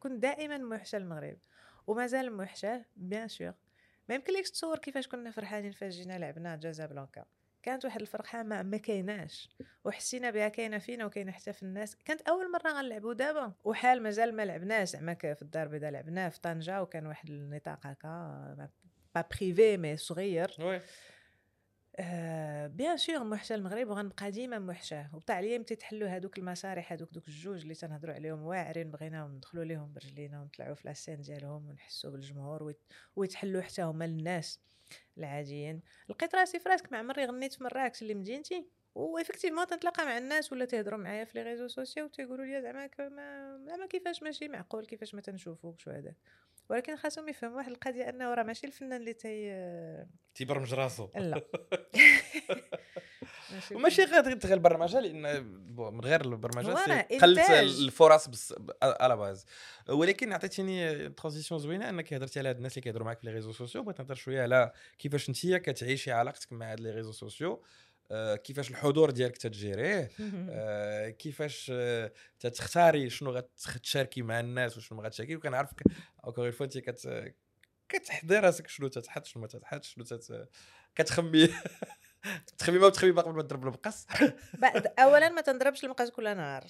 كنت 0.00 0.22
دائما 0.22 0.58
موحشة 0.58 0.96
المغرب. 0.96 1.38
ومازال 1.86 2.36
موحشة 2.36 2.84
bien 2.96 3.28
sûr 3.28 3.52
ما 4.10 4.16
يمكنلكش 4.16 4.50
تصور 4.50 4.78
كيفاش 4.78 5.08
كنا 5.08 5.30
فرحانين 5.30 5.72
فاش 5.72 5.94
جينا 5.94 6.18
لعبنا 6.18 6.56
Jazzablanca. 6.56 7.24
كانت 7.62 7.84
واحد 7.84 8.00
الفرحة 8.00 8.42
ما, 8.42 8.62
ما 8.62 8.76
كايناش 8.76 9.48
وحسينا 9.84 10.30
بها 10.30 10.48
كاينة 10.48 10.78
فينا 10.78 11.06
وكاينة 11.06 11.32
حتى 11.32 11.52
في 11.52 11.62
الناس. 11.62 11.96
كانت 11.96 12.20
أول 12.20 12.52
مرة 12.52 12.72
غنلعبوا 12.72 13.14
دابا. 13.14 13.52
وحال 13.64 14.02
مازال 14.02 14.36
ما 14.36 14.44
لعبناش 14.44 14.88
زعما 14.88 15.14
في 15.14 15.42
الدار 15.42 15.62
البيضاء 15.62 15.90
لعبناه 15.90 16.28
في 16.28 16.40
طنجة 16.40 16.82
وكان 16.82 17.06
واحد 17.06 17.30
النطاق 17.30 17.86
هكا 17.86 18.68
pas 19.14 19.24
privé 19.30 19.76
mais 19.76 19.96
صغير 19.96 20.80
آه 22.02 22.66
bien 22.66 22.96
sûr 22.96 23.24
موحشه 23.24 23.54
المغرب 23.54 23.88
وغنبقى 23.88 24.30
ديما 24.30 24.58
موحشاه 24.58 25.10
وبطا 25.14 25.34
عليا 25.34 25.58
متى 25.58 25.74
تحلوا 25.76 26.08
هذوك 26.08 26.38
المسارح 26.38 26.92
هذوك 26.92 27.10
دوك 27.12 27.28
الجوج 27.28 27.62
اللي 27.62 27.74
تنهضروا 27.74 28.14
عليهم 28.14 28.42
واعرين 28.42 28.90
بغينا 28.90 29.26
ندخلوا 29.26 29.64
ليهم 29.64 29.92
برجلينا 29.92 30.40
ونطلعوا 30.40 30.74
في 30.74 30.88
la 30.88 30.97
scène 30.97 31.20
ديالهم 31.20 31.68
ونحسوا 31.68 32.10
بالجمهور 32.10 32.62
ويت- 32.62 32.92
ويتحلوا 33.16 33.62
حتى 33.62 33.82
هما 33.82 34.04
للناس 34.04 34.60
العاديين. 35.18 35.80
لقيت 36.08 36.34
راسي 36.34 36.58
في 36.60 36.68
راسك 36.68 36.92
عمري 36.94 37.24
غنيت 37.24 37.52
في 37.52 37.64
مراكش 37.64 38.02
اللي 38.02 38.14
مدينتي 38.14 38.66
و 38.94 38.99
effectivement 38.99 39.66
تنتلاقى 39.66 40.04
مع 40.04 40.18
الناس 40.18 40.52
ولا 40.52 40.64
تهضروا 40.64 40.98
معايا 40.98 41.24
في 41.24 41.38
les 41.38 41.44
réseaux 41.50 41.68
sociaux 41.68 42.04
وتيقولوا 42.04 42.44
لي 42.44 42.62
زعما 42.62 42.90
ما 43.76 43.86
كيفاش 43.90 44.22
ماشي 44.22 44.48
معقول 44.48 44.86
كيفاش 44.86 45.14
ما 45.14 45.20
تنشوفوكش 45.20 45.86
وهذاك 45.86 46.16
ولكن 46.70 46.96
خاصهم 46.96 47.28
يفهموا 47.28 47.56
واحد 47.56 47.70
القضية 47.70 48.08
أنه 48.08 48.34
راه 48.34 48.42
ماشي 48.42 48.66
الفنان 48.66 49.00
اللي 49.00 49.12
تي 49.12 49.52
تيبرمج 50.34 50.74
راسو. 50.74 51.08
لا. 51.16 51.42
وماشي 53.74 54.04
غير 54.04 54.38
غير 54.38 54.54
البرمجة 54.54 55.00
لأن 55.00 55.44
من 55.76 56.00
غير 56.00 56.24
البرمجة 56.24 56.70
قلت. 56.70 56.90
الفرص 57.50 58.28
بس 58.28 58.54
على 58.82 59.16
باز 59.16 59.46
ولكن 59.88 60.32
عطيتيني 60.32 61.08
transition 61.08 61.60
زوينة 61.60 61.88
أنك 61.88 62.12
هضرتي 62.12 62.38
على 62.38 62.48
هاد 62.48 62.56
الناس 62.56 62.72
اللي 62.72 62.82
كيهضروا 62.82 63.06
معاك 63.06 63.18
في 63.18 63.26
les 63.26 63.32
réseaux 63.32 63.52
sociaux 63.52 63.82
بغيت 63.82 64.00
نهضر 64.00 64.14
شوية 64.14 64.42
على 64.42 64.72
كيفاش 64.98 65.28
انت 65.28 65.46
كتعيشي 65.46 66.12
علاقتك 66.12 66.52
مع 66.52 66.72
هاد 66.72 66.80
les 66.80 66.90
réseaux 66.90 67.12
sociaux 67.12 67.62
كيفاش 68.44 68.70
الحضور 68.70 69.10
ديالك 69.10 69.36
تتجيريه 69.36 70.10
آه، 70.50 71.10
كيفاش 71.10 71.70
آه، 71.74 72.12
تتختاري 72.40 73.10
شنو 73.10 73.30
غتشاركي 73.30 74.22
مع 74.22 74.40
الناس 74.40 74.76
وشنو 74.76 74.98
ما 74.98 75.04
غتشاركي 75.04 75.36
وكنعرفك 75.36 75.82
encore 76.24 76.52
une 76.52 76.58
fois 76.58 76.66
انت 76.66 76.78
كت 76.78 77.34
كتحضي 77.88 78.38
راسك 78.38 78.68
شنو 78.68 78.88
تتحط 78.88 79.24
شنو 79.24 79.42
ما 79.42 79.48
تتحطش 79.48 79.94
شنو 79.94 80.04
تت... 80.04 80.48
كتخمي 80.94 81.48
تخمي 82.58 82.78
ما 82.78 82.86
وتخمي 82.86 83.12
ما 83.12 83.22
قبل 83.22 83.36
ما 83.36 83.42
تضرب 83.42 83.62
المقص. 83.62 84.06
اولا 84.98 85.28
ما 85.28 85.40
تنضربش 85.40 85.84
المقص 85.84 86.10
كل 86.10 86.36
نهار 86.36 86.66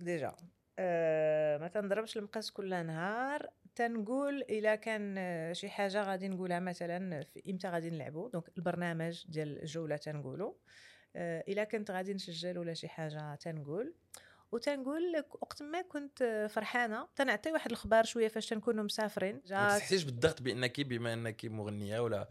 déjà. 0.00 0.36
أه 0.78 1.58
ما 1.58 1.68
تنضربش 1.68 2.16
المقص 2.16 2.50
كل 2.50 2.86
نهار. 2.86 3.46
تنقول 3.74 4.42
إلا 4.42 4.74
كان 4.74 5.14
آه، 5.18 5.52
شي 5.52 5.68
حاجة 5.70 6.02
غادي 6.02 6.28
نقولها 6.28 6.60
مثلا 6.60 7.22
في 7.22 7.42
إمتى 7.50 7.68
غادي 7.68 7.90
نلعبوا 7.90 8.28
donc 8.30 8.44
البرنامج 8.58 9.24
ديال 9.28 9.62
الجولة 9.62 9.96
تنقولوا 9.96 10.52
أه 11.16 11.44
إلا 11.48 11.64
كنت 11.64 11.90
غادي 11.90 12.14
نسجل 12.14 12.58
ولا 12.58 12.74
شي 12.74 12.88
حاجة 12.88 13.34
تنقول. 13.34 13.94
وتنقول 14.52 15.12
لك 15.12 15.42
وقت 15.42 15.62
ما 15.62 15.82
كنت 15.82 16.22
آه، 16.22 16.46
فرحانة 16.46 17.08
تنعطي 17.16 17.52
واحد 17.52 17.70
الخبار 17.70 18.04
شوية 18.04 18.28
فاش 18.28 18.46
تنكونوا 18.46 18.84
مسافرين. 18.84 19.42
ما 19.50 19.78
تحسيش 19.78 20.04
بالضغط 20.04 20.42
بأنك 20.42 20.80
بما 20.80 21.12
أنك 21.12 21.44
مغنية 21.44 22.00
ولا 22.00 22.28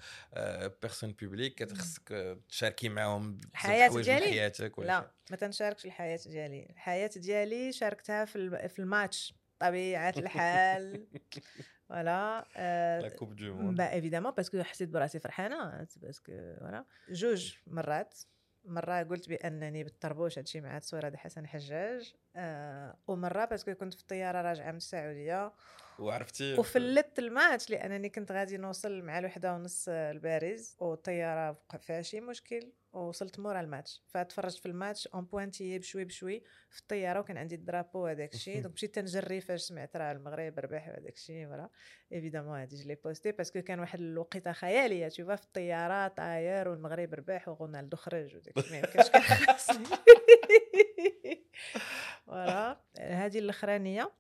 personne 0.82 1.12
publique 1.12 1.56
كتخصك 1.56 2.12
آه، 2.12 2.40
تشاركي 2.50 2.90
معاهم 2.90 3.32
من 3.32 4.02
ديالي؟ 4.02 4.26
حياتك 4.26 4.78
ولا 4.78 4.88
لا 4.88 5.12
ما 5.32 5.38
تنشاركش 5.38 5.86
الحياة 5.86 6.20
ديالي 6.26 6.68
الحياة 6.70 7.10
ديالي 7.16 7.72
شاركتها 7.72 8.26
في 8.26 8.68
في 8.70 8.80
الماتش. 8.80 9.34
طبيعة 9.60 10.14
الحال. 10.18 11.08
voilà 11.90 12.48
آه، 12.56 13.02
la 13.02 13.10
Coupe 13.10 13.36
du 13.36 13.54
Monde 13.54 13.78
bah 13.78 13.92
évidemment 13.92 14.32
parce 14.32 14.52
que 14.52 14.64
حسيت 14.64 14.90
براسي 14.90 15.20
فرحانة. 15.20 15.88
parce 15.96 16.18
que 16.18 16.32
voilà 16.60 16.86
جوج 17.10 17.54
مرات. 17.68 18.20
مرة 18.66 19.04
قلت 19.04 19.30
بأنني 19.30 19.84
بالطربوش 19.84 20.38
هادشي 20.38 20.62
مع 20.62 20.78
ديال 20.94 21.18
حسن 21.18 21.48
حجاج 21.48 22.14
آه 22.36 22.98
ومرة 23.08 23.46
parce 23.46 23.63
que 23.63 23.74
كنت 23.74 23.94
في 23.94 24.02
الطيارة 24.02 24.42
راجعة 24.42 24.72
من 24.72 24.78
السعودية 24.78 25.54
وعرفتي 26.00 26.54
وفلت 26.54 27.20
الماتش 27.20 27.70
لأنني 27.70 28.10
كنت 28.10 28.32
غادي 28.32 28.58
نوصل 28.58 29.02
مع 29.02 29.20
الوحدة 29.20 29.54
ونص 29.54 29.90
الباريس 29.90 30.76
والطيارة 30.80 31.50
وقع 31.50 31.78
فيها 31.78 32.02
شي 32.02 32.22
مشكل 32.22 32.72
ووصلت 32.94 33.40
مورا 33.40 33.62
الماتش. 33.62 34.04
فتفرجت 34.08 34.58
في 34.58 34.66
الماتش 34.66 35.08
en 35.08 35.26
pointillé 35.26 35.80
بشوي 35.80 36.06
بشوي 36.06 36.44
في 36.70 36.80
الطيارة 36.80 37.20
وكان 37.20 37.38
عندي 37.38 37.56
الدرابو 37.56 38.08
هذاك 38.08 38.34
الشيء 38.34 38.62
donc 38.62 38.74
مشيت 38.74 38.96
تنجري 38.96 39.42
فاش 39.42 39.62
سمعت 39.62 39.98
راه 39.98 40.12
المغرب 40.12 40.60
ربح 40.60 40.88
وهذاك 40.88 41.16
الشيء 41.16 41.48
voilà 41.48 41.70
évidemment 42.12 42.60
هادي 42.60 42.84
لي 42.84 42.96
posté 42.96 43.32
parce 43.32 43.50
que 43.51 43.62
كان 43.62 43.80
واحد 43.80 44.00
الوقيتة 44.00 44.52
خيالية 44.52 45.08
تشوفها 45.08 45.36
في 45.36 45.44
الطيارة 45.44 46.08
طاير 46.08 46.70
والمغرب 46.70 47.14
ربح 47.14 47.48
ورونالدو 47.48 47.98
خرج 47.98 48.36
وداك 48.36 48.72
ما 48.72 48.78
يمكنش 48.78 49.08
voilà 52.26 52.82
هذه 53.00 53.40
الأخرانية. 53.40 54.12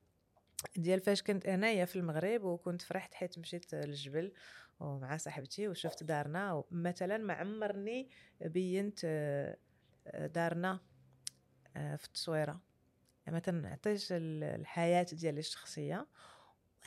ديال 0.75 0.99
فاش 0.99 1.21
كنت 1.23 1.45
انايا 1.45 1.85
في 1.85 1.95
المغرب 1.95 2.43
وكنت 2.43 2.81
فرحت 2.81 3.13
حيت 3.13 3.39
مشيت 3.39 3.75
للجبل 3.75 4.31
ومع 4.79 5.17
صاحبتي 5.17 5.67
وشفت 5.67 6.03
دارنا 6.03 6.63
مثلا 6.71 7.17
ما 7.17 7.33
عمرني 7.33 8.09
بينت 8.41 8.99
آه، 9.03 9.57
دارنا 10.07 10.79
آه، 11.77 11.95
في 11.95 12.05
التصويرة. 12.05 12.61
ما 13.27 13.39
تنعطيش 13.39 14.11
ال- 14.11 14.43
الحياة 14.43 15.05
ديالي 15.13 15.39
الشخصية 15.39 16.07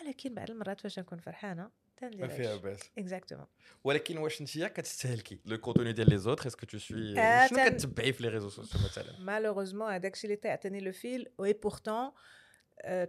ولكن 0.01 0.35
بعض 0.35 0.51
المرات 0.51 0.81
فاش 0.81 0.99
نكون 0.99 1.19
فرحانة 1.19 1.71
ما 2.03 2.29
فيها 2.29 2.57
باس. 2.57 2.81
exactement 2.99 3.47
ولكن 3.85 4.19
واش 4.19 4.41
انت 4.41 4.59
كتستهلكي 4.59 5.41
le 5.45 5.59
contenu 5.59 5.93
ديال 5.93 6.11
les 6.11 6.19
autres؟ 6.19 6.47
est-ce 6.47 6.60
que 6.60 6.67
tu 6.67 6.79
suis 6.79 7.19
آه، 7.21 7.47
شنو 7.47 7.59
كتبعي 7.65 8.13
في 8.13 8.23
les 8.23 8.29
réseaux 8.29 8.49
sociaux 8.49 8.81
مثلا؟ 8.85 9.19
malheureusement 9.21 9.93
هذاك 9.93 10.15
الشيء 10.15 10.31
اللي 10.31 10.41
تعطيني 10.41 10.81
le 10.81 10.93
fil 10.93 11.29
وي 11.39 11.53
بورتون 11.53 12.13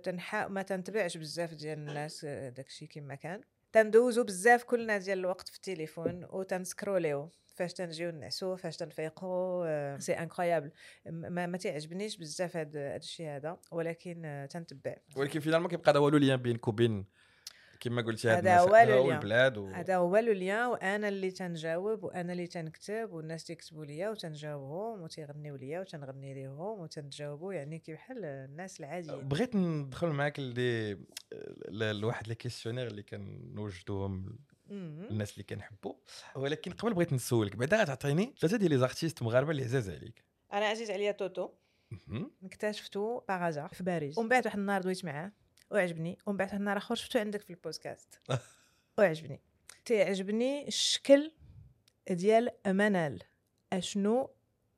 تنحا 0.03 0.47
ما 0.47 0.61
تنتبعش 0.61 1.17
بزاف 1.17 1.53
ديال 1.53 1.77
الناس 1.77 2.25
آه، 2.25 2.49
داك 2.49 2.67
الشيء 2.67 2.87
كما 2.87 3.15
كان. 3.15 3.41
تندوزو 3.71 4.23
بزاف 4.23 4.63
كلنا 4.63 4.97
ديال 4.97 5.19
الوقت 5.19 5.49
في 5.49 5.55
التليفون 5.55 6.27
وتنسكروليو 6.29 7.29
فاش 7.55 7.73
تنجيو 7.73 8.11
نعسو 8.11 8.55
فاش 8.55 8.77
تنفيقو 8.77 9.65
c'est 9.99 10.13
incroyable. 10.13 10.71
ما, 11.05 11.45
ما 11.45 11.57
تعجبنيش 11.57 12.17
بزاف 12.17 12.57
هاد 12.57 12.77
هاد 12.77 13.01
الشيء 13.01 13.27
هذا 13.27 13.57
ولكن 13.71 14.25
آه، 14.25 14.45
تنتبع. 14.45 14.95
ولكن 15.15 15.39
finalement 15.39 15.69
كيبقى 15.69 15.91
هذا 15.91 15.99
و 15.99 16.05
le 16.05 16.17
lien 16.17 16.37
بينك 16.37 16.67
وبين 16.67 17.05
كما 17.83 18.01
قلتي 18.01 18.29
هاد 18.29 18.47
هذا 18.47 18.63
الناس 18.63 18.89
هو. 18.89 19.11
البلاد 19.11 19.57
و... 19.57 19.67
هذا 19.67 19.95
هو 19.95 20.17
le 20.17 20.33
lien 20.33 20.65
وأنا 20.65 21.07
اللي 21.07 21.31
تنجاوب 21.31 22.03
وأنا 22.03 22.31
اللي 22.33 22.47
تنكتب 22.47 23.11
والناس 23.11 23.43
تيكتبوا 23.43 23.85
ليا 23.85 24.09
وتنجاوبهم 24.09 25.01
وتيغنيو 25.01 25.55
ليا 25.55 25.79
وتنغني 25.79 26.33
ليهم 26.33 26.79
وتنجاوبوا 26.79 27.53
يعني 27.53 27.79
كي 27.79 27.93
بحال 27.93 28.25
الناس 28.25 28.79
العاديين. 28.79 29.27
بغيت 29.27 29.55
ندخل 29.55 30.07
معاك 30.07 30.39
لدي 30.39 30.97
لواحد 31.69 32.27
les 32.27 32.35
questionnaires 32.35 32.87
اللي 32.87 33.03
كنوجدوهم. 33.03 34.39
الناس 34.71 35.33
اللي 35.33 35.43
كنحبوا 35.43 35.93
ولكن 36.35 36.71
قبل 36.71 36.93
بغيت 36.93 37.13
نسولك 37.13 37.55
بعدا 37.55 37.81
غتعطيني 37.81 38.35
ثلاثة 38.39 38.57
ديال 38.57 38.71
les 38.71 38.77
artistes 38.77 39.23
مغاربة 39.23 39.51
اللي 39.51 39.63
عزاز 39.63 39.89
عليك. 39.89 40.23
أنا 40.53 40.65
عزيز 40.65 40.91
عليا 40.91 41.11
توتو. 41.11 41.49
مهم. 41.91 42.31
اكتشفتو 42.43 43.19
par 43.19 43.35
hasard 43.35 43.67
في 43.67 43.83
باريس. 43.83 44.17
ومن 44.17 44.29
بعد 44.29 44.45
واحد 44.45 44.59
النهار 44.59 44.81
دويت 44.81 45.05
معاه. 45.05 45.31
وعجبني 45.73 46.17
ومن 46.25 46.37
بعد 46.37 46.53
النهار 46.53 46.77
اخر 46.77 46.95
شفتو 46.95 47.19
عندك 47.19 47.41
في 47.41 47.49
البودكاست. 47.49 48.19
وعجبني 48.97 49.39
تيعجبني 49.85 50.67
الشكل 50.67 51.31
ديال 52.09 52.49
منال 52.67 53.23
أشنو 53.73 54.29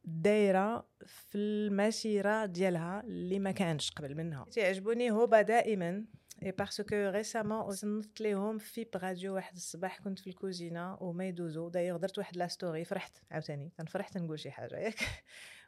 دايرة 0.06 0.88
في 1.06 1.38
المسيره 1.38 2.46
ديالها 2.46 3.02
اللي 3.02 3.40
ما 3.40 3.52
كانش 3.52 3.92
قبل 3.92 4.16
منها. 4.16 4.46
تعجبوني 4.46 5.12
هوبا 5.12 5.42
دائما. 5.42 6.06
et 6.44 6.52
parce 6.52 6.79
que 6.79 6.96
récemment 6.96 7.72
صنت 7.72 8.22
ليهم 8.22 8.58
في 8.58 8.88
راديو 8.96 9.36
واحد 9.36 9.56
الصباح 9.56 10.00
كنت 10.00 10.20
في 10.20 10.28
الكوزينه 10.28 10.98
وما 11.04 11.28
يدوزو 11.28 11.70
دايوغ 11.70 11.98
درت 11.98 12.18
واحد 12.18 12.38
la 12.38 12.48
story 12.48 12.86
فرحت 12.86 13.18
عاوتاني 13.32 13.72
فرحت 13.88 14.18
نقول 14.18 14.40
شي 14.40 14.52
حاجة 14.52 14.76
ياك 14.76 15.00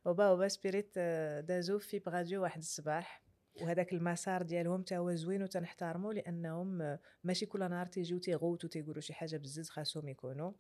هوبا 0.08 0.26
هوبا 0.26 0.48
سبيريت 0.48 1.00
دازو 1.48 1.80
في 1.80 2.02
راديو 2.08 2.42
واحد 2.44 2.60
الصباح 2.60 3.27
وهذاك 3.62 3.94
المسار 3.94 4.42
ديالهم 4.42 4.82
تا 4.82 4.98
هو 4.98 5.16
زوين 5.16 5.44
وتنحترمو 5.44 6.12
لأنهم 6.12 6.98
ماشي 7.24 7.46
كل 7.46 7.60
نهار 7.60 7.86
تيجيو 7.86 8.18
تيغوتو 8.18 8.68
تيقولوا 8.68 9.02
شي 9.02 9.14
حاجة 9.14 9.38
بزز 9.38 9.70
خاصهم 9.70 10.10
يكونوا. 10.10 10.52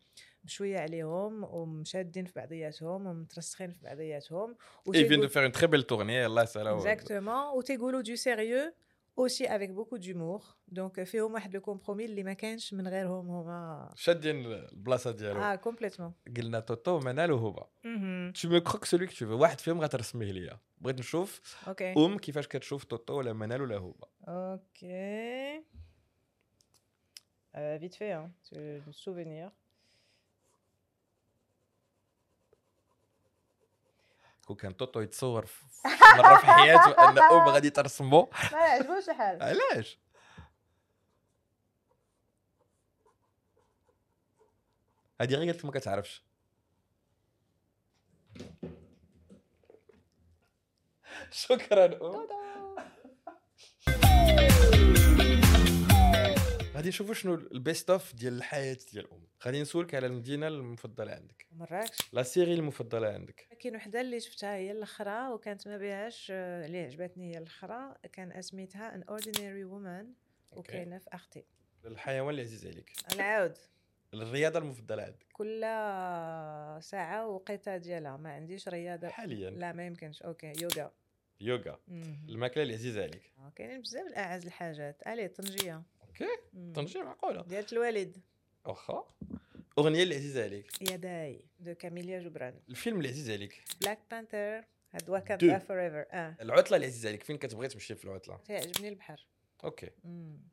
بشويه 0.44 0.80
عليهم 0.80 1.44
ومشادين 1.44 2.26
في 2.26 2.34
بعضياتهم 2.36 3.08
ومترسخين 3.08 3.72
في 3.72 3.84
بعضياتهم. 3.84 4.56
et 4.96 5.06
viennent 5.06 5.22
de 5.22 5.28
faire 5.28 5.44
une 5.44 5.52
très 5.52 5.68
belle 5.68 5.84
tournée 5.84 6.26
الله 6.26 6.44
يسهلها 6.44 6.76
exactement 6.76 7.58
وتيقولوا 7.58 8.02
du 8.02 8.16
sérieux 8.16 8.74
aussi 9.18 9.56
avec 9.56 9.70
beaucoup 9.70 9.98
d'humour 9.98 10.44
donc 10.68 11.04
فيهم 11.04 11.34
واحد 11.34 11.54
le 11.54 11.62
compromis 11.62 12.06
اللي 12.06 12.24
ما 12.24 12.34
كانش 12.34 12.74
من 12.74 12.88
غيرهم 12.88 13.30
هما 13.30 13.90
شادين 13.96 14.46
البلاصه 14.46 15.12
ديالهم 15.12 15.42
آه 15.42 15.56
complètement 15.56 16.14
قلنا 16.38 16.60
توتو 16.60 17.00
منال 17.00 17.32
وهوبا 17.32 17.68
tu 18.42 18.50
me 18.50 18.60
croques 18.60 18.86
celui 18.86 19.08
que 19.08 19.26
واحد 19.26 19.60
فيهم 19.60 19.82
غترسميه 19.82 20.32
ليا 20.32 20.60
بغيت 20.78 21.00
نشوف 21.00 21.42
OK 21.68 21.94
ام 21.94 22.18
كيفاش 22.18 22.48
كتشوف 22.48 22.84
توتو 22.84 23.14
ولا 23.14 23.34
منال 23.34 23.62
ولا 23.62 23.78
هوبا 23.78 24.08
OK 24.28 25.64
vite 27.80 27.94
fait 27.94 28.30
hein 28.44 28.92
souvenir 28.92 29.52
كون 34.48 34.56
كان 34.56 34.78
توتو 34.78 35.02
يتصور 35.02 35.46
في 35.46 35.64
مرة 36.18 36.38
في 36.38 36.46
حياته 36.46 37.10
أن 37.10 37.20
ام 37.20 37.50
غادي 37.50 37.70
ترسمو 37.70 38.30
ما 38.54 38.60
يعجبوش 38.60 39.10
الحال 39.10 39.44
علاش؟ 39.44 40.00
هادي 45.22 45.36
غير 45.36 45.52
قالت 45.52 45.66
ما 45.66 45.72
كتعرفش. 45.72 46.24
شكرا 51.32 51.86
ام 51.86 52.28
غادي 56.78 56.90
نشوفوا 56.90 57.14
شنو 57.14 57.34
ال 57.34 57.45
best 57.45 57.90
of 57.90 58.16
ديال 58.16 58.34
الحياة 58.34 58.78
ديال 58.94 59.12
ام 59.12 59.28
غادي 59.46 59.62
نسولك 59.62 59.96
على 59.96 60.08
المدينة 60.08 60.48
المفضلة 60.48 61.12
عندك. 61.12 61.46
مراكش 61.52 61.98
la 62.14 62.24
série 62.24 62.54
المفضلة 62.54 63.08
عندك. 63.08 63.48
كاين 63.60 63.76
وحدة 63.76 64.02
اللي 64.02 64.20
شفتها 64.20 64.56
هي 64.56 64.72
الأخرى 64.72 65.30
وكانت 65.34 65.68
ما 65.68 65.78
بيهاش 65.78 66.28
آه، 66.32 66.66
اللي 66.66 66.80
عجبتني 66.84 67.34
هي 67.34 67.38
الأخرى. 67.38 67.96
كان 68.14 68.32
اسميتها 68.32 68.96
An 68.96 69.04
Ordinary 69.04 69.64
Woman 69.64 70.08
وكاينة 70.52 70.98
في 70.98 71.08
أختي. 71.14 71.46
الحيوان 71.86 72.30
اللي 72.30 72.42
عزيز 72.42 72.66
عليك. 72.68 72.92
نعاود 73.18 73.58
الرياضة 74.14 74.60
المفضلة 74.60 75.04
عندك. 75.04 75.26
كل 75.34 75.62
ساعة 76.84 77.28
وقيتها 77.28 77.78
ديالها. 77.78 78.18
ما 78.18 78.32
عنديش 78.34 78.68
رياضة. 78.68 79.08
حاليا. 79.08 79.50
لا 79.50 79.74
ما 79.74 79.86
يمكنش. 79.86 80.22
OK 80.22 80.54
يوغا. 80.62 80.92
يوغا. 81.42 81.80
الماكلة 82.30 82.64
اللي 82.64 82.74
عزيزة 82.74 83.02
عليك. 83.02 83.32
آه، 83.38 83.52
كاينين 83.56 83.82
بزاف 83.82 84.08
الأعز 84.08 84.46
الحاجات. 84.46 85.08
allez 85.08 85.28
طنجية. 85.28 85.84
OK 86.22 86.42
مم. 86.54 86.74
طنجيه 86.74 87.04
معقوله 87.04 87.42
ديالت 87.42 87.74
الوالد 87.74 88.18
واخا 88.66 89.04
اغنيه 89.80 90.04
اللي 90.04 90.16
عزيزه 90.16 90.44
عليك 90.44 90.82
يداي 90.82 91.46
de 91.60 91.76
كاميليا 91.76 92.20
جبران 92.20 92.60
الفيلم 92.70 92.98
اللي 92.98 93.10
عزيز 93.10 93.30
عليك 93.32 93.64
Black 93.82 94.00
Panther 94.12 94.64
هاد 94.92 95.10
Wakanda. 95.10 95.60
Forever 95.60 96.06
آه 96.12 96.36
العطله 96.42 96.76
اللي 96.76 96.88
عزيزه 96.88 97.10
عليك 97.10 97.24
فين 97.24 97.38
كتبغي 97.38 97.68
تمشي 97.68 97.96
في 97.96 98.06
العطله 98.06 98.38
تعجبني 98.38 98.90
البحر 98.90 99.28
OK. 99.64 99.90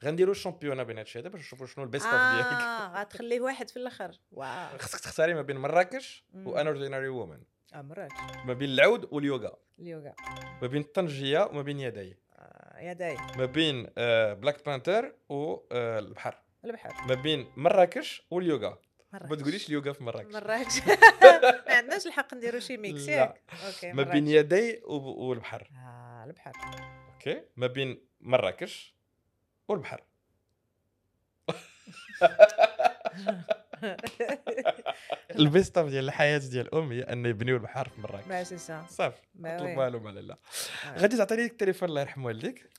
غنديروا 0.04 0.34
بين 0.82 0.98
هادشي 0.98 1.18
هذا 1.18 1.28
باش 1.28 1.40
نشوفوا 1.40 1.66
شنو 1.66 1.84
ال 1.84 1.89
best 1.89 2.06
of 2.06 2.14
ديالك 2.14 2.46
آه 2.62 3.00
غتخليه 3.00 3.40
واحد 3.40 3.70
في 3.70 3.76
الآخر 3.76 4.20
واو 4.32 4.78
خصك 4.78 5.00
تختاري 5.00 5.34
ما 5.34 5.42
بين 5.42 5.56
مراكش. 5.56 6.24
و 6.34 6.45
An 6.45 6.66
Ordinary 6.66 7.08
Woman 7.08 7.42
آه 7.74 7.82
مراكش 7.82 8.14
ما 8.46 8.52
بين 8.54 8.68
العود 8.70 9.08
واليوغا 9.12 9.56
اليوغا 9.78 10.14
ما 10.62 10.66
بين 10.68 10.82
طنجيه 10.82 11.44
وما 11.44 11.62
بين 11.62 11.80
يداي 11.80 12.16
يداي. 12.78 13.16
ما 13.36 13.44
بين 13.44 13.86
Black 14.34 14.64
Panther 14.66 15.14
والبحر 15.28 16.38
البحر. 16.64 17.06
ما 17.08 17.14
بين 17.14 17.46
مراكش 17.56 18.22
واليوغا. 18.30 18.78
مراكش. 19.12 19.30
ما 19.30 19.36
تقوليش 19.36 19.68
اليوغا 19.68 19.92
في 19.92 20.04
مراكش. 20.04 20.34
مراكش. 20.34 20.78
ما 21.68 21.74
عندناش 21.74 22.06
الحق 22.06 22.34
نديرو 22.34 22.60
شي 22.60 22.76
mix. 22.76 23.08
ياك. 23.08 23.40
OK 23.66 23.92
ما 23.92 24.02
بين 24.02 24.26
وب- 24.84 25.02
والبحر. 25.18 25.70
آه 25.76 26.24
البحر. 26.24 26.52
OK. 27.14 27.42
ما 27.56 27.66
بين 27.66 28.06
مراكش 28.20 28.94
والبحر. 29.68 30.02
ال 35.38 35.46
best 35.46 35.78
of 35.78 35.88
ديال 35.88 36.04
الحياة 36.04 36.38
ديال 36.38 36.74
ام 36.74 36.92
هي 36.92 37.02
أن 37.02 37.26
يبنيو 37.26 37.56
البحر 37.56 37.88
في 37.88 38.00
مراكش. 38.00 38.26
bah 38.26 38.44
c'est 38.44 38.58
ça 38.58 38.84
صافي 38.88 39.20
نطلب. 39.36 39.78
والو 39.78 40.00
ما 40.00 40.10
لا. 40.10 40.36
آه. 40.86 40.98
غادي 40.98 41.16
تعطيني 41.16 41.44
التليفون 41.44 41.88
الله 41.88 42.00
يرحم 42.00 42.24
والديك. 42.24 42.70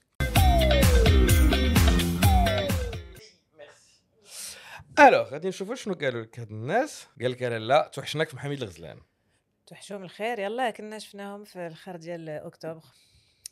ألو 4.98 5.22
غادي 5.22 5.48
نشوفوا 5.48 5.74
شنو 5.74 5.94
قالوا 5.94 6.22
لك 6.22 6.40
هاد 6.40 6.50
الناس. 6.50 7.06
قال 7.20 7.30
لك 7.30 7.42
لا 7.42 7.90
توحشناك 7.92 8.28
في 8.28 8.36
محاميد 8.36 8.62
الغزلان. 8.62 9.00
توحشوهم 9.66 10.04
الخير. 10.04 10.38
يلا 10.38 10.70
كنا 10.70 10.98
شفناهم 10.98 11.44
في 11.44 11.66
الخير 11.66 11.96
ديال 11.96 12.28
أكتوبر. 12.28 12.82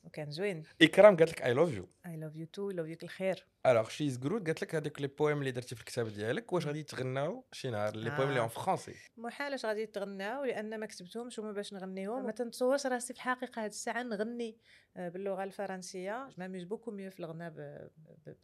وكان 0.04 0.30
زوين. 0.30 0.62
إكرام 0.82 1.16
قالت 1.16 1.30
لك 1.30 1.42
I 1.42 1.54
love 1.54 1.72
you 1.74 1.88
I 2.06 2.16
love 2.16 2.36
you 2.36 2.46
too 2.46 2.70
لاف 2.70 2.86
يوك 2.86 3.02
الخير 3.02 3.46
alors 3.66 3.88
شيز 3.88 4.18
جرود 4.18 4.46
قالت 4.46 4.62
لك 4.62 4.74
هذوك 4.74 5.00
les 5.00 5.06
poèmes 5.06 5.38
اللي 5.38 5.50
درتي 5.50 5.74
في 5.74 5.80
الكتاب 5.80 6.08
ديالك 6.08 6.52
واش 6.52 6.66
غادي 6.66 6.78
يتغناو 6.78 7.44
شي 7.52 7.70
نهار؟ 7.70 7.96
les 7.96 8.10
poèmes 8.10 8.28
اللي 8.28 8.38
آه. 8.38 8.42
en 8.42 8.48
français 8.48 8.94
محالاش 9.16 9.66
غادي 9.66 9.86
تغناو 9.86 10.44
لأن 10.44 10.80
ما 10.80 10.86
كتبتهمش 10.86 11.38
وما 11.38 11.52
باش 11.52 11.72
نغنيهم. 11.74 12.24
ما 12.24 12.30
تنتصورش 12.32 12.86
راسي 12.86 13.14
في 13.14 13.18
الحقيقة 13.18 13.62
هاد 13.64 13.70
الساعة 13.70 14.02
نغني 14.02 14.58
آه، 14.96 15.08
باللغة 15.08 15.44
الفرنسية. 15.44 16.28
m'amuse 16.38 16.64
beaucoup 16.64 16.90
mieux 16.90 17.10
في 17.10 17.20
الغناء 17.20 17.50
ب- 17.50 17.88
ب- 18.26 18.36